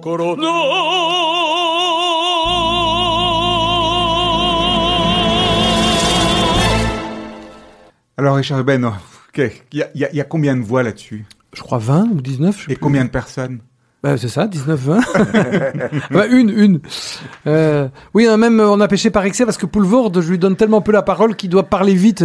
[0.00, 1.31] corona.
[8.18, 11.24] Alors, Richard Ben, ok, il y, a- y y combien de voix là-dessus?
[11.54, 12.54] Je crois 20 ou 19.
[12.54, 12.80] Je sais Et plus.
[12.80, 13.60] combien de personnes?
[14.02, 15.00] Bah, c'est ça, 19, 20.
[16.10, 16.80] bah, une, une.
[17.46, 20.56] Euh, oui, hein, même, on a pêché par excès parce que Poulvord, je lui donne
[20.56, 22.24] tellement peu la parole qu'il doit parler vite.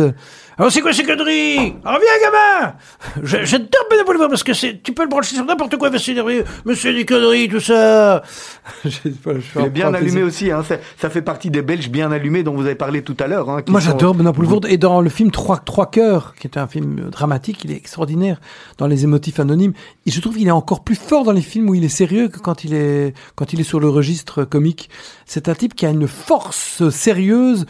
[0.59, 1.75] Alors c'est quoi ces conneries?
[1.83, 2.73] Gamin
[3.21, 5.77] Je, je te tape de Boulevard parce que c'est, tu peux le brancher sur n'importe
[5.77, 6.43] quoi, s'énerver.
[6.65, 8.23] Monsieur des conneries, tout ça.
[8.85, 9.13] J'ai
[9.55, 10.63] Il est bien allumé aussi, hein.
[10.63, 13.51] ça, fait partie des Belges bien allumés dont vous avez parlé tout à l'heure.
[13.51, 14.61] Hein, Moi, j'adore Benoît Poulvord.
[14.67, 18.41] Et dans le film Trois, Trois cœurs, qui est un film dramatique, il est extraordinaire
[18.79, 19.73] dans les émotifs anonymes.
[20.07, 22.29] Et je trouve qu'il est encore plus fort dans les films où il est sérieux
[22.29, 24.89] que quand il est, quand il est sur le registre comique.
[25.27, 27.67] C'est un type qui a une force sérieuse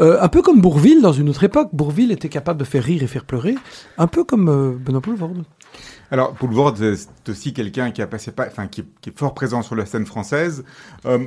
[0.00, 1.68] Euh, un peu comme Bourville dans une autre époque.
[1.72, 3.54] Bourville était capable de faire rire et faire pleurer,
[3.98, 5.44] un peu comme euh, Benoît Poulvorde.
[6.10, 9.34] Alors, Poulvord, c'est aussi quelqu'un qui a passé pas, enfin, qui, est- qui est fort
[9.34, 10.64] présent sur la scène française.
[11.06, 11.18] Euh,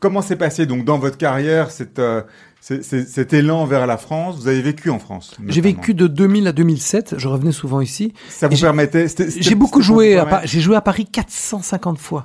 [0.00, 2.22] comment s'est passé donc dans votre carrière cette, euh,
[2.60, 4.36] cet élan vers la France?
[4.38, 7.16] Vous avez vécu en France J'ai vécu de 2000 à 2007.
[7.18, 8.14] Je revenais souvent ici.
[8.30, 9.06] Ça vous permettait
[9.36, 10.22] J'ai beaucoup joué.
[10.44, 12.24] J'ai joué à Paris 450 fois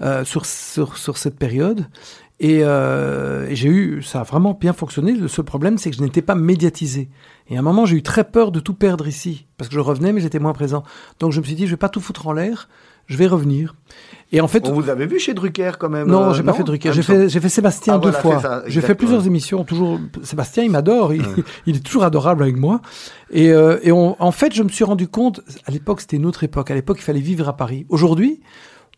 [0.00, 1.86] euh, sur, sur sur cette période.
[2.40, 5.12] Et, euh, et j'ai eu, ça a vraiment bien fonctionné.
[5.12, 7.08] Le seul problème, c'est que je n'étais pas médiatisé.
[7.50, 9.80] Et à un moment, j'ai eu très peur de tout perdre ici, parce que je
[9.80, 10.84] revenais, mais j'étais moins présent.
[11.18, 12.68] Donc je me suis dit, je vais pas tout foutre en l'air,
[13.06, 13.74] je vais revenir.
[14.30, 16.52] Et en fait, On vous avait vu chez Drucker quand même non, euh, j'ai pas
[16.52, 16.90] fait Drucker.
[16.90, 18.62] Ah, J'ai fait, j'ai fait Sébastien Ah, deux voilà, fois.
[18.66, 19.64] J'ai fait plusieurs émissions.
[19.64, 21.14] Toujours, Sébastien, il m'adore.
[21.14, 21.24] Il,
[21.66, 22.82] il est toujours adorable avec moi.
[23.30, 25.40] Et, euh, et on, en fait, je me suis rendu compte.
[25.64, 26.70] À l'époque, c'était une autre époque.
[26.70, 27.86] À l'époque, il fallait vivre à Paris.
[27.88, 28.40] Aujourd'hui,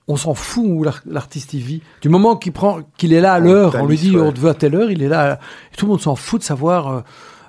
[0.08, 1.82] on s'en fout où l'ar- l'artiste y vit.
[2.00, 4.22] Du moment qu'il prend, qu'il est là à On l'heure, on lui dit ouais.
[4.22, 5.38] on te veut à telle heure, il est là.
[5.72, 6.88] Et tout le monde s'en fout de savoir.
[6.88, 7.00] euh,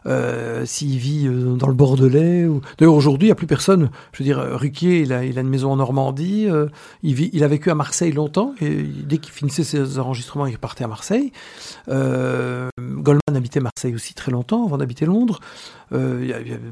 [0.07, 3.91] euh, s'il vit euh, dans le Bordelais ou d'ailleurs aujourd'hui il n'y a plus personne
[4.13, 6.69] je veux dire Ruquier il a, il a une maison en Normandie euh,
[7.03, 10.55] il, vit, il a vécu à Marseille longtemps et dès qu'il finissait ses enregistrements il
[10.55, 11.31] repartait à Marseille
[11.87, 15.39] Goldman habitait Marseille aussi très longtemps avant d'habiter Londres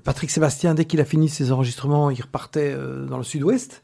[0.04, 2.76] Patrick Sébastien dès qu'il a fini ses enregistrements il repartait
[3.08, 3.84] dans le sud-ouest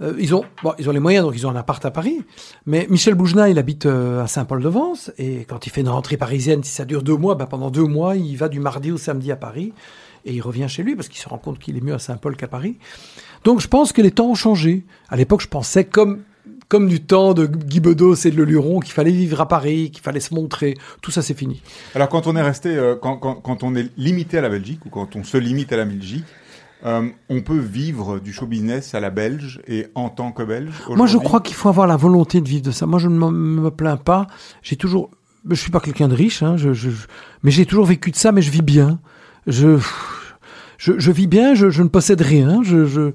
[0.00, 2.22] euh, ils ont, bon, ils ont les moyens, donc ils ont un appart à Paris.
[2.66, 5.12] Mais Michel Boujna, il habite euh, à Saint-Paul-de-Vence.
[5.18, 7.84] Et quand il fait une rentrée parisienne, si ça dure deux mois, ben pendant deux
[7.84, 9.72] mois, il va du mardi au samedi à Paris.
[10.24, 12.36] Et il revient chez lui parce qu'il se rend compte qu'il est mieux à Saint-Paul
[12.36, 12.76] qu'à Paris.
[13.44, 14.84] Donc je pense que les temps ont changé.
[15.08, 16.22] À l'époque, je pensais comme,
[16.68, 19.90] comme du temps de Guy Bedos et de Le Luron, qu'il fallait vivre à Paris,
[19.90, 20.74] qu'il fallait se montrer.
[21.02, 21.62] Tout ça, c'est fini.
[21.94, 24.84] Alors, quand on est resté, euh, quand, quand, quand on est limité à la Belgique
[24.86, 26.26] ou quand on se limite à la Belgique,
[26.86, 30.72] euh, on peut vivre du show business à la belge et en tant que belge.
[30.90, 32.86] Moi, je crois qu'il faut avoir la volonté de vivre de ça.
[32.86, 34.26] Moi, je ne me plains pas.
[34.62, 35.10] J'ai toujours,
[35.48, 37.06] je suis pas quelqu'un de riche, hein, je, je, je-
[37.42, 39.00] mais j'ai toujours vécu de ça, mais je vis bien.
[39.46, 39.78] Je,
[40.78, 41.54] je, je vis bien.
[41.54, 42.62] Je, je ne possède rien.
[42.62, 43.12] Je,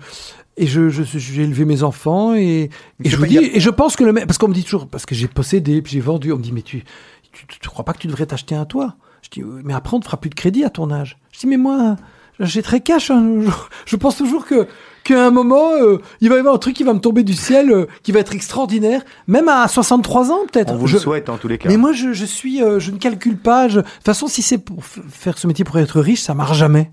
[0.57, 2.69] et je, j'ai élevé mes enfants et,
[3.03, 4.53] et je pas- vous dis, y a- et je pense que le parce qu'on me
[4.53, 6.83] dit toujours, parce que j'ai possédé, puis j'ai vendu, on me dit, mais tu,
[7.31, 8.95] tu, tu, tu crois pas que tu devrais t'acheter un toit?
[9.23, 11.17] Je dis, mais après, on ne fera plus de crédit à ton âge.
[11.31, 11.95] Je dis, mais moi,
[12.39, 13.23] j'ai très cash, hein.
[13.41, 13.49] je,
[13.85, 14.67] je pense toujours que,
[15.03, 17.33] qu'à un moment, euh, il va y avoir un truc qui va me tomber du
[17.33, 20.73] ciel, euh, qui va être extraordinaire, même à 63 ans, peut-être.
[20.73, 21.69] On vous Je- le souhaite en tous les cas.
[21.69, 23.67] mais moi, je, je suis, euh, je ne calcule pas.
[23.67, 26.91] De toute façon, si c'est pour faire ce métier pour être riche, ça marche jamais.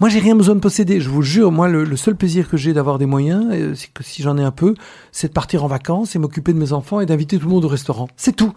[0.00, 1.00] Moi, j'ai rien besoin de posséder.
[1.00, 3.92] Je vous jure, moi, le, le seul plaisir que j'ai d'avoir des moyens, euh, c'est
[3.92, 4.74] que si j'en ai un peu,
[5.10, 7.64] c'est de partir en vacances et m'occuper de mes enfants et d'inviter tout le monde
[7.64, 8.06] au restaurant.
[8.16, 8.52] C'est tout.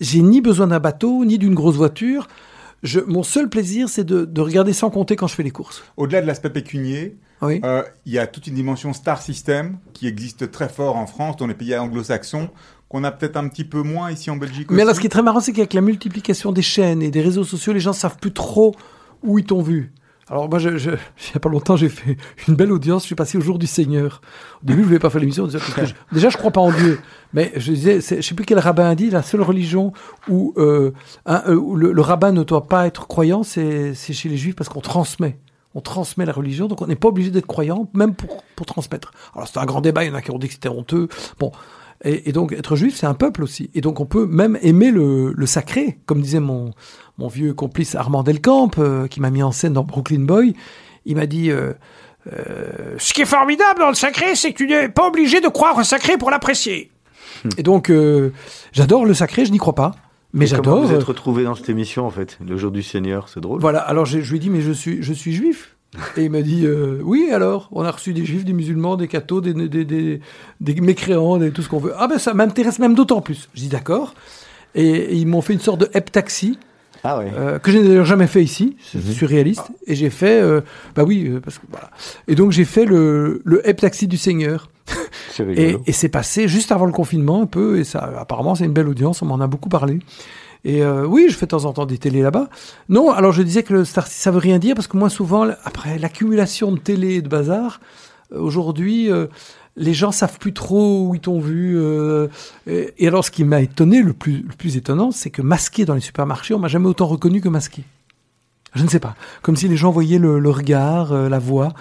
[0.00, 2.28] J'ai ni besoin d'un bateau, ni d'une grosse voiture.
[2.82, 5.82] Je, mon seul plaisir, c'est de, de regarder sans compter quand je fais les courses.
[5.96, 7.60] Au-delà de l'aspect pécunier, Oui.
[7.64, 11.36] euh, il y a toute une dimension star system qui existe très fort en France,
[11.36, 12.48] dans les pays anglo-saxons,
[12.88, 14.70] qu'on a peut-être un petit peu moins ici en Belgique.
[14.70, 14.86] Mais aussi.
[14.86, 17.44] là, ce qui est très marrant, c'est qu'avec la multiplication des chaînes et des réseaux
[17.44, 18.74] sociaux, les gens savent plus trop
[19.22, 19.92] où ils t'ont vu.
[20.32, 22.16] Alors moi, je, je, il y a pas longtemps, j'ai fait
[22.48, 23.02] une belle audience.
[23.02, 24.22] Je suis passé au jour du Seigneur.
[24.62, 25.46] Au début, je voulais pas faire l'émission.
[26.10, 27.00] déjà, je crois pas en Dieu.
[27.34, 29.92] Mais je disais, je sais plus quel rabbin a dit, la seule religion
[30.30, 30.92] où, euh,
[31.28, 35.38] euh, le, rabbin ne doit pas être croyant, c'est chez les juifs parce qu'on transmet.
[35.74, 39.12] On transmet la religion, donc on n'est pas obligé d'être croyant, même pour, transmettre.
[39.34, 41.08] Alors c'est un grand débat, il y en a qui ont dit que c'était honteux.
[41.38, 41.50] Bon,
[42.04, 43.70] et, donc être juif, c'est un peuple aussi.
[43.74, 46.72] Et donc on peut même aimer le sacré, comme disait mon,
[47.18, 50.54] mon vieux complice Armand Delcamp, euh, qui m'a mis en scène dans Brooklyn Boy.
[51.04, 51.50] Il m'a dit...
[51.50, 51.72] euh,
[52.32, 55.48] euh, Ce qui est formidable dans le sacré, c'est que tu n'es pas obligé de
[55.48, 56.90] croire au sacré pour l'apprécier.
[57.58, 57.90] et donc
[58.72, 59.92] j'adore le sacré, je n'y crois pas,
[60.32, 60.84] mais Et comment j'adore.
[60.86, 63.60] vous êtes retrouvé dans cette émission en fait, le jour du Seigneur, c'est drôle.
[63.60, 65.76] Voilà, alors je lui ai dit, mais je suis, je suis juif.
[66.16, 69.08] Et il m'a dit, euh, oui, alors, on a reçu des juifs, des musulmans, des
[69.08, 70.20] cathos, des, des, des,
[70.60, 71.92] des mécréants, des, tout ce qu'on veut.
[71.98, 73.48] Ah ben ça m'intéresse même d'autant plus.
[73.54, 74.14] Je dis d'accord.
[74.74, 76.58] Et, et ils m'ont fait une sorte de heptaxi,
[77.04, 77.32] Ah ouais.
[77.36, 79.64] euh, que je n'ai d'ailleurs jamais fait ici, c'est surréaliste.
[79.86, 80.60] Et j'ai fait, euh,
[80.94, 81.90] bah oui, euh, parce que voilà.
[82.28, 84.68] Et donc j'ai fait le, le heptaxi du Seigneur.
[85.32, 85.82] C'est Et, rigolo.
[85.86, 88.88] et c'est passé juste avant le confinement un peu, et ça, apparemment, c'est une belle
[88.88, 90.00] audience, on m'en a beaucoup parlé.
[90.64, 92.48] Et euh, oui, je fais de temps en temps des télés là-bas.
[92.88, 95.48] Non, alors je disais que le Star ça veut rien dire parce que moi souvent,
[95.64, 97.80] après l'accumulation de télé et de bazar,
[98.32, 99.26] euh, aujourd'hui, euh,
[99.76, 101.76] les gens savent plus trop où ils t'ont vu.
[101.78, 102.28] euh,
[102.66, 105.94] et, alors, ce qui m'a étonné, le plus, le plus étonnant, c'est que masqué dans
[105.94, 107.84] les supermarchés, on m'a jamais autant reconnu que masqué.
[108.74, 109.14] Je ne sais pas.
[109.42, 111.74] Comme si les gens voyaient le, le regard, euh, la voix,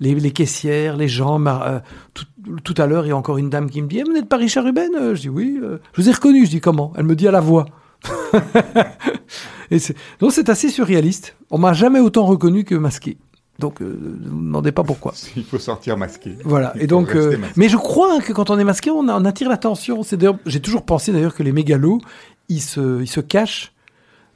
[0.00, 1.44] les, les caissières, les gens.
[1.46, 1.78] euh,
[2.14, 2.24] tout,
[2.64, 4.28] tout à l'heure, il y a encore une dame qui me dit Eh, Vous n'êtes
[4.28, 4.90] pas Richard Ruben?
[5.14, 5.58] Je dis Oui.
[5.62, 6.46] euh, je vous ai reconnu.
[6.46, 6.92] Je dis Comment?
[6.96, 7.66] Elle me dit à la voix.
[9.70, 9.78] Et
[10.20, 11.36] donc c'est assez surréaliste.
[11.50, 13.18] On m'a jamais autant reconnu que masqué.
[13.58, 15.14] Donc, euh, ne me demandez pas pourquoi.
[15.36, 16.36] Il faut sortir masqué.
[16.44, 16.72] Voilà.
[16.76, 19.48] Il Et donc, euh, mais je crois que quand on est masqué, on, on attire
[19.48, 20.02] l'attention.
[20.02, 22.00] C'est d'ailleurs, j'ai toujours pensé d'ailleurs que les mégalos,
[22.48, 23.72] ils se, ils se cachent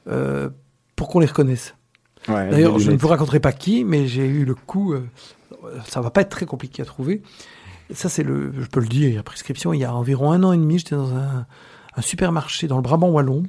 [0.07, 0.49] euh,
[0.95, 1.75] pour qu'on les reconnaisse.
[2.27, 4.93] Ouais, D'ailleurs, je ne vous raconterai pas qui, mais j'ai eu le coup.
[4.93, 5.01] euh,
[5.87, 7.21] ça va pas être très compliqué à trouver.
[7.93, 8.53] Ça, c'est le.
[8.59, 9.73] Je peux le dire, il y a prescription.
[9.73, 11.45] Il y a environ un an et demi, j'étais dans un,
[11.95, 13.43] un supermarché dans le Brabant wallon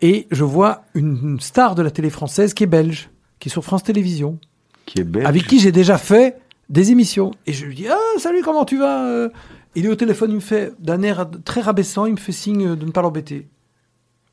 [0.00, 3.52] et je vois une, une star de la télé française qui est belge, qui est
[3.52, 4.38] sur France Télévisions,
[4.86, 5.26] qui est belge.
[5.26, 7.30] avec qui j'ai déjà fait des émissions.
[7.46, 9.28] Et je lui dis Ah, salut, comment tu vas euh
[9.74, 12.74] Il est au téléphone, il me fait d'un air très rabaissant, il me fait signe
[12.76, 13.48] de ne pas l'embêter.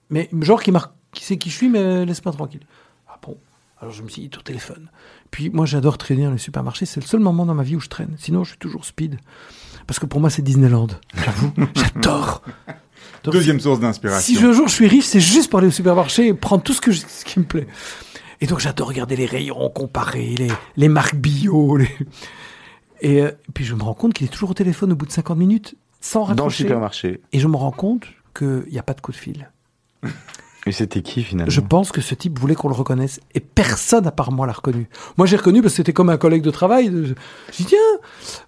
[0.09, 2.61] Mais genre qui marque, qui sait qui je suis, mais laisse-moi tranquille.
[3.09, 3.37] Ah bon
[3.79, 4.89] Alors je me suis dit au téléphone.
[5.29, 7.79] Puis moi j'adore traîner dans les supermarchés, c'est le seul moment dans ma vie où
[7.79, 8.15] je traîne.
[8.17, 9.17] Sinon je suis toujours speed.
[9.87, 10.87] Parce que pour moi c'est Disneyland.
[11.25, 12.41] J'avoue, j'adore.
[13.23, 14.35] Deuxième source d'inspiration.
[14.39, 16.73] si un jour je suis riche, c'est juste pour aller au supermarché et prendre tout
[16.73, 17.67] ce, que je- ce qui me plaît.
[18.41, 21.77] Et donc j'adore regarder les rayons, comparer les, les marques bio.
[21.77, 21.87] les-
[23.01, 25.11] Et euh, puis je me rends compte qu'il est toujours au téléphone au bout de
[25.11, 26.63] 50 minutes, sans dans le raccrocher.
[26.63, 27.21] supermarché.
[27.33, 28.05] Et je me rends compte
[28.37, 29.49] qu'il n'y a pas de coup de fil.
[30.67, 31.49] Et c'était qui finalement?
[31.49, 33.19] Je pense que ce type voulait qu'on le reconnaisse.
[33.33, 34.87] Et personne à part moi l'a reconnu.
[35.17, 36.85] Moi j'ai reconnu parce que c'était comme un collègue de travail.
[36.93, 37.13] Je
[37.51, 37.79] je dis tiens,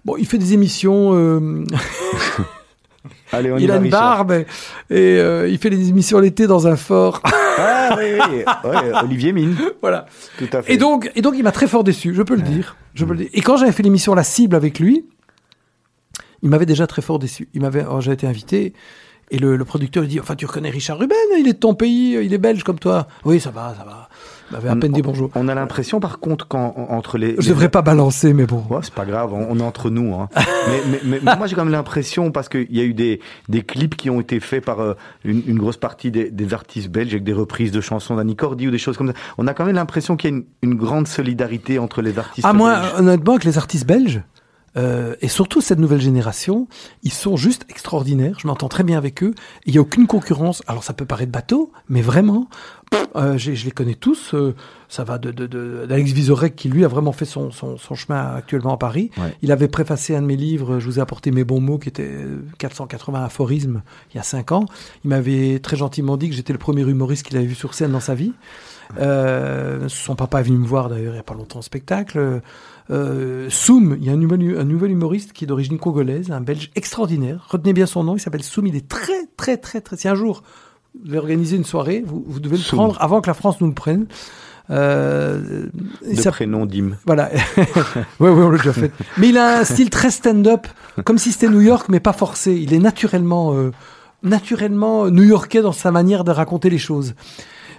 [0.04, 1.64] bon, il fait des émissions, euh,
[3.32, 4.24] Allez, on y il va, a une Richard.
[4.24, 4.46] barbe et,
[4.90, 7.20] et, euh, il fait des émissions l'été dans un fort.
[7.24, 8.44] Ah oui, oui.
[8.70, 10.06] Ouais, Olivier Mine, voilà.
[10.38, 10.72] tout à fait.
[10.72, 12.76] Et donc, et donc, il m'a très fort déçu, je peux le dire.
[12.94, 13.28] Je peux le dire.
[13.32, 15.04] Et quand j'avais fait l'émission La Cible avec lui,
[16.42, 17.48] il m'avait déjà très fort déçu.
[17.54, 18.72] Il m'avait, j'ai été invité,
[19.30, 21.74] et le, le producteur lui dit, enfin, tu reconnais Richard Ruben, il est de ton
[21.74, 23.06] pays, il est belge comme toi.
[23.24, 24.08] Oui, ça va, ça va.
[24.54, 25.30] M'avait à peine dit bonjour.
[25.34, 27.34] On a l'impression, par contre, quand entre les.
[27.36, 28.62] Je les- devrais pas balancer, mais bon.
[28.70, 30.14] Ouais, c'est pas grave, on, on est entre nous.
[30.14, 30.28] Hein.
[30.36, 33.20] mais, mais- mais- mais moi, j'ai quand même l'impression, parce qu'il y a eu des,
[33.48, 34.94] des clips qui ont été faits par euh,
[35.24, 38.68] une, une grosse partie des, des artistes belges avec des reprises de chansons d'Annie Cordy
[38.68, 39.14] ou des choses comme ça.
[39.38, 42.46] On a quand même l'impression qu'il y a une, une grande solidarité entre les artistes
[42.48, 42.92] Ah, moi, belges.
[43.00, 44.22] honnêtement, avec les artistes belges,
[44.76, 46.66] euh, et surtout cette nouvelle génération,
[47.02, 48.36] ils sont juste extraordinaires.
[48.40, 49.34] Je m'entends très bien avec eux.
[49.66, 50.62] Il n'y a aucune concurrence.
[50.66, 52.48] Alors, ça peut paraître bateau, mais vraiment,
[52.90, 54.34] pff, euh, je les connais tous.
[54.34, 54.54] euh,
[54.88, 57.94] ça va de, de, de- d'Alex Vizorek, qui lui a vraiment fait son, son, son
[57.94, 59.10] chemin actuellement à Paris.
[59.16, 59.34] Ouais.
[59.42, 61.88] Il avait préfacé un de mes livres, Je vous ai apporté mes bons mots, qui
[61.88, 64.66] était euh, 480 aphorismes il y a 5 ans.
[65.04, 67.92] Il m'avait très gentiment dit que j'étais le premier humoriste qu'il avait vu sur scène
[67.92, 68.32] dans sa vie.
[68.98, 72.40] Euh, son papa est venu me voir d'ailleurs il n'y a pas longtemps au spectacle.
[72.90, 76.40] Euh, Soum, il y a un nouvel, un nouvel humoriste qui est d'origine congolaise, un
[76.40, 77.46] belge extraordinaire.
[77.48, 78.66] Retenez bien son nom, il s'appelle Soum.
[78.66, 79.96] Il est très, très, très, très.
[79.96, 80.42] Si un jour
[80.94, 82.78] vous devez organiser une soirée, vous, vous devez le Soum.
[82.78, 84.06] prendre avant que la France nous le prenne.
[84.70, 85.66] Euh,
[86.02, 86.92] de prénom Dim.
[87.04, 87.30] voilà.
[88.20, 88.92] ouais, ouais, on l'a déjà fait.
[89.18, 90.66] Mais il a un style très stand-up,
[91.04, 92.52] comme si c'était New York, mais pas forcé.
[92.52, 93.72] Il est naturellement, euh,
[94.22, 97.14] naturellement new-yorkais dans sa manière de raconter les choses.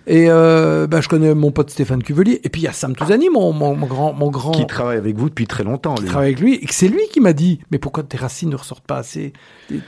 [0.07, 2.39] Et euh, bah, je connais mon pote Stéphane Cuvelier.
[2.43, 4.97] Et puis il y a Sam Touzani, mon, mon, mon grand, mon grand Qui travaille
[4.97, 5.95] avec vous depuis très longtemps.
[5.95, 6.09] qui lui.
[6.09, 8.55] travaille avec lui, et que c'est lui qui m'a dit, mais pourquoi tes racines ne
[8.55, 9.33] ressortent pas assez?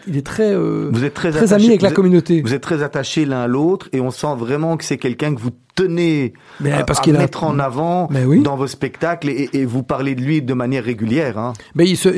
[0.07, 2.41] Il est- très, euh, Vous êtes très, très attaché- ami avec la êtes- communauté.
[2.41, 5.39] Vous êtes très attachés l'un à l'autre et on sent vraiment que c'est quelqu'un que
[5.39, 8.41] vous tenez Mais à, parce à qu'il a- mettre en avant Mais oui.
[8.41, 11.37] dans vos spectacles et, et vous parlez de lui de manière régulière.
[11.37, 11.53] Hein.
[11.75, 12.09] Mais il se,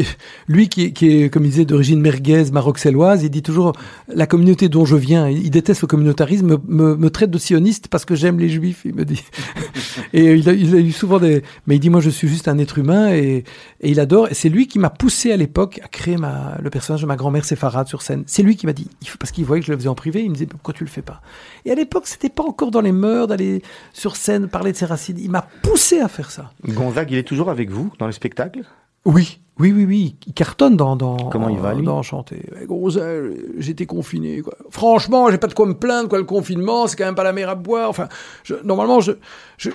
[0.47, 3.74] lui qui est, qui est, comme il disait, d'origine merguez, maroxelloise, il dit toujours
[4.07, 7.88] la communauté dont je viens, il déteste le communautarisme, me, me, me traite de sioniste
[7.89, 9.24] parce que j'aime les juifs, il me dit.
[10.14, 11.43] et il a, il a eu souvent des.
[11.68, 13.43] Mais il dit moi je suis juste un être humain et,
[13.82, 14.28] et il adore.
[14.30, 17.16] Et c'est lui qui m'a poussé à l'époque à créer ma, le personnage de ma
[17.18, 18.24] grand-mère séfarade sur scène.
[18.26, 18.88] C'est lui qui m'a dit,
[19.20, 20.89] parce qu'il voyait que je le faisais en privé, il me disait pourquoi tu le
[20.89, 21.22] fais pas?
[21.66, 23.49] Et à l'époque c'était pas encore dans les mœurs d'aller
[23.93, 25.18] sur scène parler de ses racines.
[25.20, 26.52] Il m'a poussé à faire ça.
[26.68, 28.64] Gonzague, il est toujours avec vous dans les spectacles?
[29.06, 30.16] Oui, oui, oui, oui.
[30.28, 31.84] Il cartonne dans dans Comment il va, lui?
[31.84, 32.02] dans.
[32.02, 32.91] Ouais, gros,
[33.58, 34.41] J'étais confiné.
[34.41, 34.54] Quoi.
[34.70, 36.10] Franchement, j'ai pas de quoi me plaindre.
[36.10, 37.89] Quoi, le confinement, c'est quand même pas la mer à boire.
[37.89, 38.08] Enfin,
[38.43, 39.14] je, normalement, je,
[39.58, 39.70] je...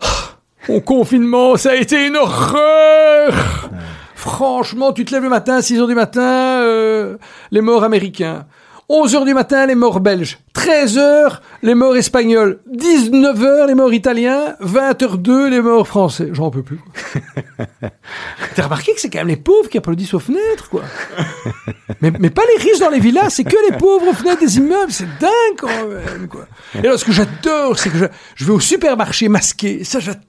[0.84, 3.70] Confinement, ça a été une horreur.
[4.14, 7.16] Franchement, tu te lèves le matin, 6 heures du matin, euh,
[7.52, 8.46] les morts américains.
[8.88, 10.38] 11 heures du matin, les morts belges.
[10.52, 12.60] 13 heures, les morts espagnols.
[12.66, 14.54] 19 heures, les morts italiens.
[14.60, 16.28] 20 h 2, les morts français.
[16.32, 16.78] J'en peux plus.
[18.54, 20.82] T'as remarqué que c'est quand même les pauvres qui applaudissent aux fenêtres, quoi.
[22.00, 24.56] mais, mais pas les riches dans les villas, c'est que les pauvres aux fenêtres des
[24.56, 24.92] immeubles.
[24.92, 26.46] C'est dingue, quand même, quoi.
[26.74, 28.04] Et alors, ce que j'adore, c'est que je,
[28.36, 29.82] je vais au supermarché masqué.
[29.82, 30.22] Ça, j'adore.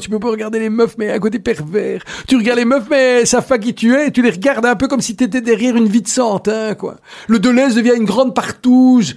[0.00, 2.04] Tu peux pas regarder les meufs, mais à côté pervers.
[2.26, 4.08] Tu regardes les meufs, mais savent pas qui tu es.
[4.08, 6.96] Et tu les regardes un peu comme si t'étais derrière une vie de Santin, quoi.
[7.28, 9.16] Le Deleuze devient une grande partouze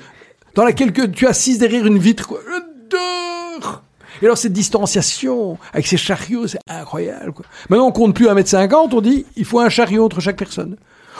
[0.55, 2.39] dans laquelle que tu assises derrière une vitre, quoi.
[2.49, 3.83] J'adore.
[4.21, 7.45] Et alors, cette distanciation avec ces chariots, c'est incroyable, quoi.
[7.69, 10.77] Maintenant, on compte plus 1m50, on dit, il faut un chariot entre chaque personne.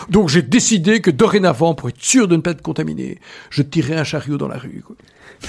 [0.09, 3.19] Donc, j'ai décidé que dorénavant, pour être sûr de ne pas être contaminé,
[3.49, 4.95] je tirerai un chariot dans la rue, quoi.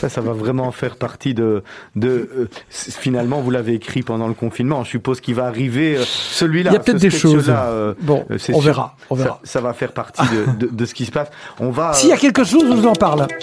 [0.01, 1.62] Ça, ça va vraiment faire partie de...
[1.97, 4.84] de euh, finalement, vous l'avez écrit pendant le confinement.
[4.84, 6.70] Je suppose qu'il va arriver euh, celui-là.
[6.70, 7.47] Il y a peut-être des choses.
[7.49, 8.61] euh, Bon, on sûr.
[8.61, 9.40] verra, on verra.
[9.45, 11.28] Ça, ça va faire partie de, de, de ce qui se passe.
[11.61, 11.92] On va...
[11.95, 13.26] S'il y a quelque chose, je vous en parle.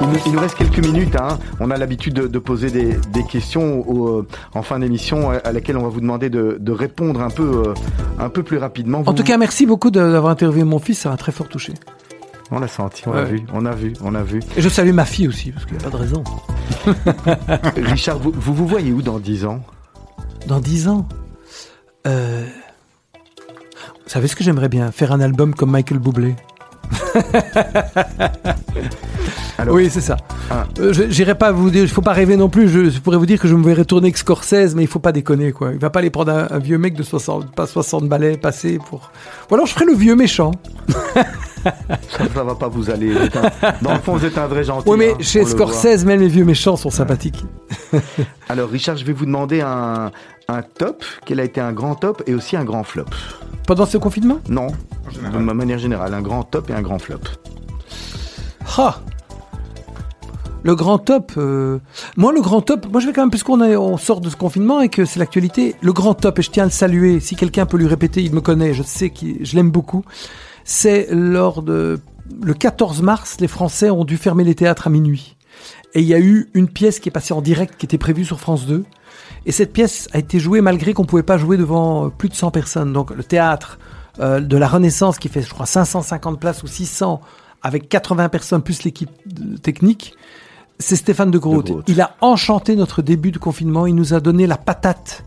[0.00, 1.16] Il nous, il nous reste quelques minutes.
[1.16, 1.38] Hein.
[1.58, 4.24] On a l'habitude de, de poser des, des questions au-
[4.54, 7.72] en fin d'émission à, laquelle on va vous demander de, de répondre un peu,
[8.20, 9.02] un peu plus rapidement.
[9.06, 11.72] En tout cas, merci beaucoup d'avoir interviewé mon fils, ça m'a très fort touché.
[12.50, 14.40] On l'a senti, on l'a vu, on a vu, on a vu.
[14.56, 16.24] Et je salue ma fille aussi, parce qu'il n'y a pas de raison.
[17.90, 19.60] Richard, vous, vous vous voyez où dans 10 ans?
[20.46, 21.06] Dans dix ans,
[22.06, 22.46] euh...
[23.14, 26.34] vous savez ce que j'aimerais bien Faire un album comme Michael Bublé.
[29.58, 30.16] Alors- oui, c'est ça.
[30.50, 30.64] Ah.
[30.78, 32.68] Euh, J'irai pas vous dire, il faut pas rêver non plus.
[32.68, 35.00] Je, je pourrais vous dire que je me verrais tourner avec Scorsese, mais il faut
[35.00, 35.72] pas déconner, quoi.
[35.72, 38.78] Il va pas aller prendre un, un vieux mec de 60, pas 60 balais passé
[38.88, 39.10] pour.
[39.50, 40.52] Ou alors je ferai le vieux méchant.
[42.10, 43.12] ça, ça va pas vous aller.
[43.12, 44.88] un- dans le fond, vous êtes un vrai gentil.
[44.88, 45.46] Oui, mais hein, chez le.
[45.46, 47.44] Scorsese, même les vieux méchants sont sympathiques.
[48.48, 50.10] Alors, Richard, je vais vous demander un,
[50.48, 51.04] un top.
[51.24, 53.04] Quel a été un grand top et aussi un grand flop
[53.66, 54.38] Pendant ce confinement?
[54.48, 54.68] Non,
[55.32, 57.18] de manière générale, un grand top et un grand flop.
[58.76, 59.00] Ah
[60.64, 61.78] le grand top, euh,
[62.16, 64.80] moi le grand top, moi je vais quand même, puisqu'on on sort de ce confinement
[64.80, 67.64] et que c'est l'actualité, le grand top, et je tiens à le saluer, si quelqu'un
[67.64, 70.04] peut lui répéter, il me connaît, je sais que je l'aime beaucoup,
[70.68, 71.98] c'est lors de,
[72.42, 75.38] le 14 mars, les Français ont dû fermer les théâtres à minuit.
[75.94, 78.26] Et il y a eu une pièce qui est passée en direct, qui était prévue
[78.26, 78.84] sur France 2.
[79.46, 82.34] Et cette pièce a été jouée malgré qu'on pouvait pas jouer devant euh, plus de
[82.34, 82.92] 100 personnes.
[82.92, 83.78] Donc le théâtre
[84.20, 87.22] euh, de la Renaissance, qui fait, je crois, 550 places ou 600,
[87.62, 89.10] avec 80 personnes plus l'équipe
[89.62, 90.16] technique,
[90.78, 91.66] c'est Stéphane de Groot.
[91.66, 91.84] De Groot.
[91.88, 93.86] Il a enchanté notre début de confinement.
[93.86, 95.24] Il nous a donné la patate.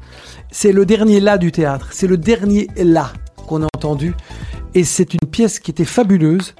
[0.51, 1.87] C'est le dernier là du théâtre.
[1.93, 3.11] C'est le dernier là
[3.47, 4.13] qu'on a entendu.
[4.73, 6.53] Et c'est une pièce qui était fabuleuse.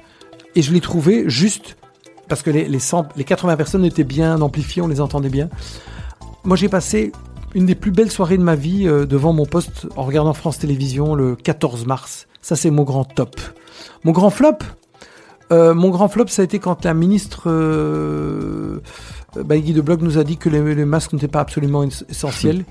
[0.54, 1.76] Et je l'ai trouvée juste
[2.28, 5.48] parce que les, les, 100 les 80 personnes étaient bien amplifiées, on les entendait bien.
[6.44, 7.12] Moi, j'ai passé
[7.54, 10.58] une des plus belles soirées de ma vie euh, devant mon poste en regardant France
[10.58, 12.26] Télévisions le 14 mars.
[12.40, 13.36] Ça, c'est mon grand top.
[14.04, 14.58] Mon grand flop
[15.52, 18.80] euh, Mon grand flop, ça a été quand la ministre euh,
[19.36, 22.04] euh, Guy de Bloch nous a dit que les, les masques n'étaient pas absolument ess-
[22.08, 22.64] essentiels.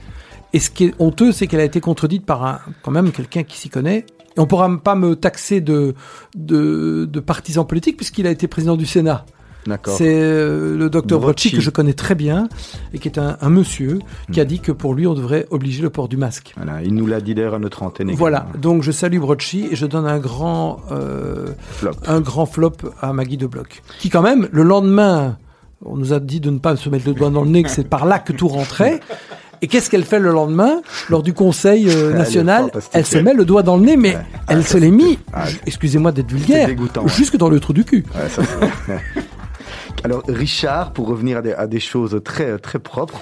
[0.54, 3.44] Et ce qui est honteux, c'est qu'elle a été contredite par un, quand même quelqu'un
[3.44, 4.06] qui s'y connaît.
[4.38, 5.94] Et on pourra pas me taxer de,
[6.36, 9.26] de, de partisan politique puisqu'il a été président du Sénat.
[9.68, 9.96] D'accord.
[9.96, 11.52] C'est euh, le docteur Brocci.
[11.52, 12.50] Que je connais très bien
[12.94, 14.00] et qui est un, un monsieur
[14.32, 16.54] qui a dit que pour lui on devrait obliger le port du masque.
[16.58, 18.08] Voilà, il nous l'a dit d'ailleurs à notre antenne.
[18.08, 18.18] également.
[18.18, 21.92] Voilà, donc je salue Brocci et je donne un grand, euh, Flop.
[22.08, 23.84] un grand flop à Maggie de Bloch.
[24.00, 25.38] Qui quand même, le lendemain,
[25.86, 27.70] on nous a dit de ne pas se mettre le doigt dans le nez, que
[27.70, 29.00] c'est par là que tout rentrait.
[29.64, 33.46] Et qu'est-ce qu'elle fait le lendemain Lors du Conseil euh, national, elle se met le
[33.46, 34.22] doigt dans le nez, mais Ouais.
[34.48, 37.10] elle Ah, se l'est mis, ah, excusez-moi d'être vulgaire, dégoûtant, ouais.
[37.10, 38.04] jusque dans le trou du cul.
[38.16, 38.94] Ouais, ça, c'est-
[40.04, 43.22] Alors, Richard, pour revenir à des, à des choses très, très propres,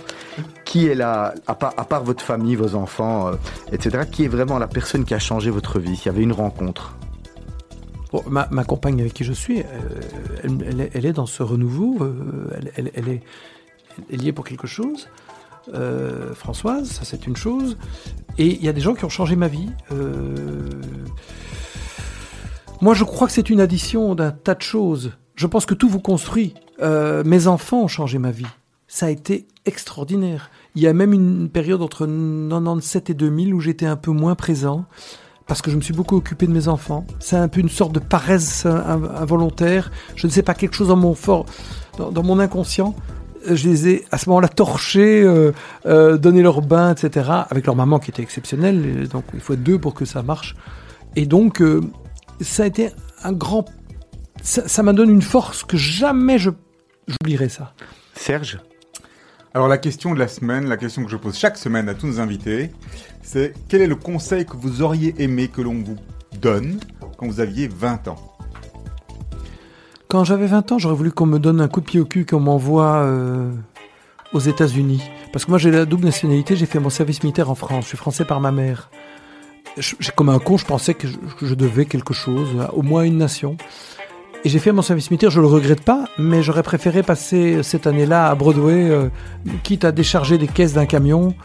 [0.63, 3.31] qui est là, à part, à part votre famille, vos enfants, euh,
[3.73, 6.31] etc., qui est vraiment la personne qui a changé votre vie S'il y avait une
[6.31, 6.95] rencontre?
[8.13, 9.63] Bon, ma, ma compagne avec qui je suis, euh,
[10.43, 12.13] elle, elle est, elle est dans ce renouveau, euh,
[12.77, 13.21] elle est,
[14.11, 15.09] elle y est pour quelque chose.
[15.74, 17.78] Euh, Françoise, ça c'est une chose.
[18.38, 19.70] Et il y a des gens qui ont changé ma vie.
[19.91, 20.70] Euh,
[22.82, 25.12] Moi je crois que c'est une addition d'un tas de choses.
[25.36, 26.53] Je pense que tout vous construit.
[26.82, 28.45] Euh, mes enfants ont changé ma vie.
[28.88, 30.49] Ça a été extraordinaire.
[30.76, 34.36] Il y a même une période entre 97 et 2000 où j'étais un peu moins
[34.36, 34.86] présent
[35.47, 37.05] parce que je me suis beaucoup occupé de mes enfants.
[37.20, 39.91] C'est un peu une sorte de paresse inv- involontaire.
[40.16, 41.45] Je ne sais pas, quelque chose dans mon fort,
[41.97, 42.95] dans mon inconscient.
[43.47, 45.51] Euh, Je les ai à ce moment-là torchés, euh,
[45.85, 47.29] euh, donné leur bain, etc.
[47.49, 49.03] Avec leur maman qui était exceptionnelle.
[49.03, 50.55] et donc il faut être deux pour que ça marche.
[51.15, 51.81] Et donc euh,
[52.41, 52.89] ça a été
[53.23, 53.65] un grand.
[54.41, 56.49] Ça ça m'a donné une force que jamais je
[57.07, 57.73] j'oublierai ça.
[58.13, 58.59] Serge?
[59.53, 62.05] Alors la question de la semaine, la question que je pose chaque semaine à tous
[62.05, 62.71] nos invités,
[63.23, 65.97] c'est quel est le conseil que vous auriez aimé que l'on vous
[66.39, 66.79] donne
[67.17, 68.28] quand vous aviez 20 ans?
[70.10, 72.26] Quand j'avais 20 ans, j'aurais voulu qu'on me donne un coup de pied au cul,
[72.26, 73.51] qu'on m'envoie euh,
[74.34, 75.03] aux États-Unis.
[75.32, 77.84] Parce que moi, j'ai la double nationalité, j'ai fait mon service militaire en France.
[77.84, 78.89] Je suis français par ma mère.
[79.78, 83.18] Je- comme un con, je pensais que je, je devais quelque chose, au moins une
[83.18, 83.55] nation.
[84.43, 87.86] Et j'ai fait mon service militaire, je le regrette pas, mais j'aurais préféré passer cette
[87.86, 89.10] année-là à Broadway, euh,
[89.62, 91.36] quitte à décharger des caisses d'un camion.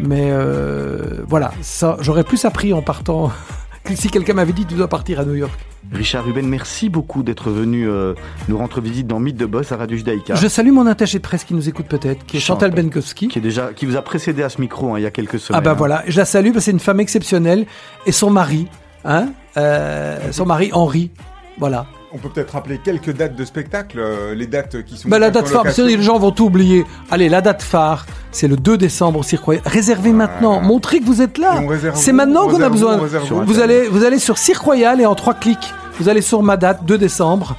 [0.00, 3.30] Mais euh, voilà, ça, j'aurais plus appris en partant
[3.96, 5.58] si quelqu'un m'avait dit tu dois partir à New York.
[5.92, 8.14] Richard Ruben, merci beaucoup d'être venu euh,
[8.48, 11.22] nous rendre visite dans Mythe de Boss à Radio Judaïka, Je salue mon attaché de
[11.22, 12.84] presse qui nous écoute peut-être, qui est Chantal Chantal.
[12.84, 13.28] Benkowski.
[13.28, 15.38] qui, est déjà, qui vous a précédé à ce micro hein, il y a quelques
[15.38, 15.60] semaines.
[15.60, 15.74] Ah bah hein.
[15.74, 17.66] voilà, je la salue parce que c'est une femme exceptionnelle
[18.06, 18.66] et son mari,
[19.04, 21.10] hein, euh, son mari Henri,
[21.58, 21.86] voilà.
[22.10, 25.10] On peut peut-être rappeler quelques dates de spectacle, euh, les dates qui sont...
[25.10, 26.86] Bah la date phare, parce que les gens vont tout oublier.
[27.10, 29.62] Allez, la date phare, c'est le 2 décembre au Cirque Royal.
[29.66, 31.60] Réservez maintenant, montrez que vous êtes là.
[31.94, 32.96] C'est maintenant On qu'on a besoin.
[33.44, 36.56] Vous allez, vous allez sur Cirque Royal et en trois clics, vous allez sur ma
[36.56, 37.56] date 2 décembre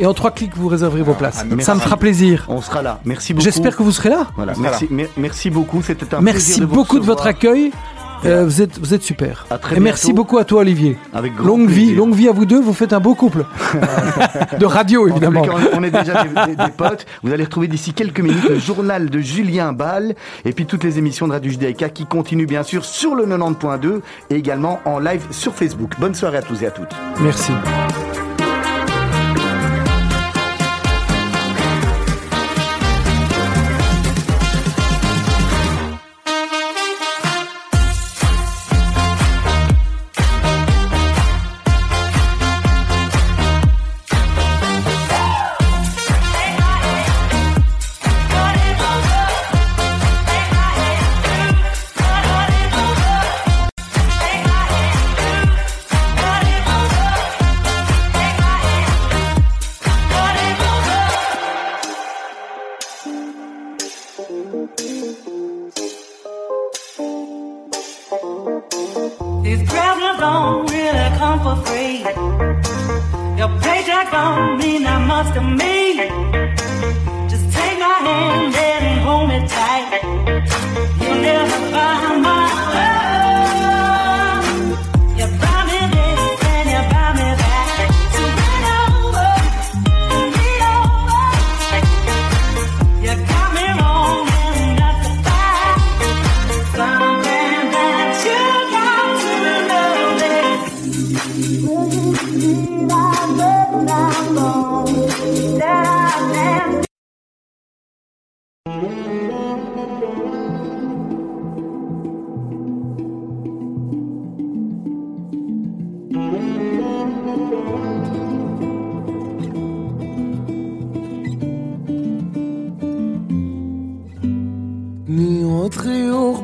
[0.00, 1.36] Et en trois clics, vous réserverez vos places.
[1.38, 1.70] ah, Ça merci.
[1.70, 2.46] me fera plaisir.
[2.48, 2.98] On sera là.
[3.04, 3.44] Merci beaucoup.
[3.44, 4.26] J'espère que vous serez là.
[4.34, 5.80] Voilà, merci, mer- merci beaucoup.
[5.80, 7.70] C'était un Merci plaisir de vous beaucoup de votre accueil.
[8.24, 9.46] Euh, vous êtes, vous êtes super.
[9.50, 10.96] À très Et merci beaucoup à toi, Olivier.
[11.12, 11.96] Avec grand Longue vie, plaisir.
[11.98, 12.60] longue vie à vous deux.
[12.60, 13.44] Vous faites un beau couple
[14.58, 15.42] de radio, évidemment.
[15.42, 17.06] cas, on est déjà des, des- des potes.
[17.22, 20.14] Vous allez retrouver d'ici quelques minutes le journal de Julien Ball
[20.44, 24.00] et puis toutes les émissions de Radio Judaïka qui continuent bien sûr sur le 90.2
[24.30, 25.92] et également en live sur Facebook.
[25.98, 26.94] Bonne soirée à tous et à toutes.
[27.20, 27.52] Merci.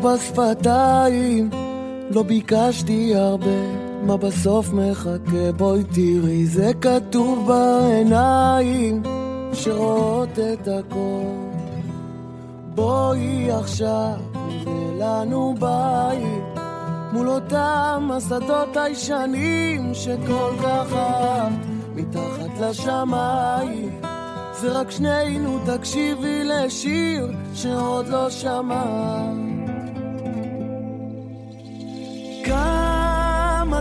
[0.03, 1.51] בשפתיים,
[2.11, 5.53] לא ביקשתי הרבה, מה בסוף מחכה?
[5.57, 9.03] בואי תראי, זה כתוב בעיניים,
[9.53, 11.49] שרואות את הכל.
[12.75, 14.17] בואי עכשיו,
[14.49, 16.63] נבנה לנו בית,
[17.13, 24.01] מול אותם השדות הישנים שכל כך אהבת, מתחת לשמיים.
[24.61, 29.48] זה רק שנינו, תקשיבי לשיר שעוד לא שמעת.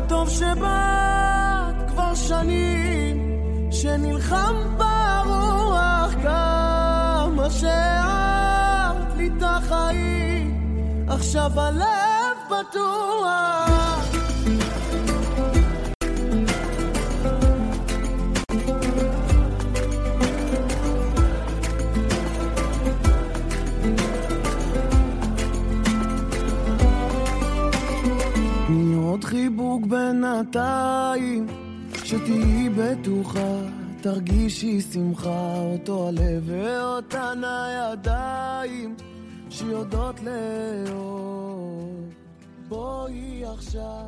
[0.08, 3.42] טוב שבאת כבר שנים,
[3.72, 13.87] שנלחם ברוח, כמה שאהבת לי את החיים, עכשיו הלב פתוח.
[29.48, 31.48] חיבוק בינתיים,
[32.04, 33.62] שתהיי בטוחה,
[34.02, 38.96] תרגישי שמחה, אותו הלב ואותן הידיים,
[39.50, 42.14] שיודעות לאהוב.
[42.68, 44.06] בואי עכשיו,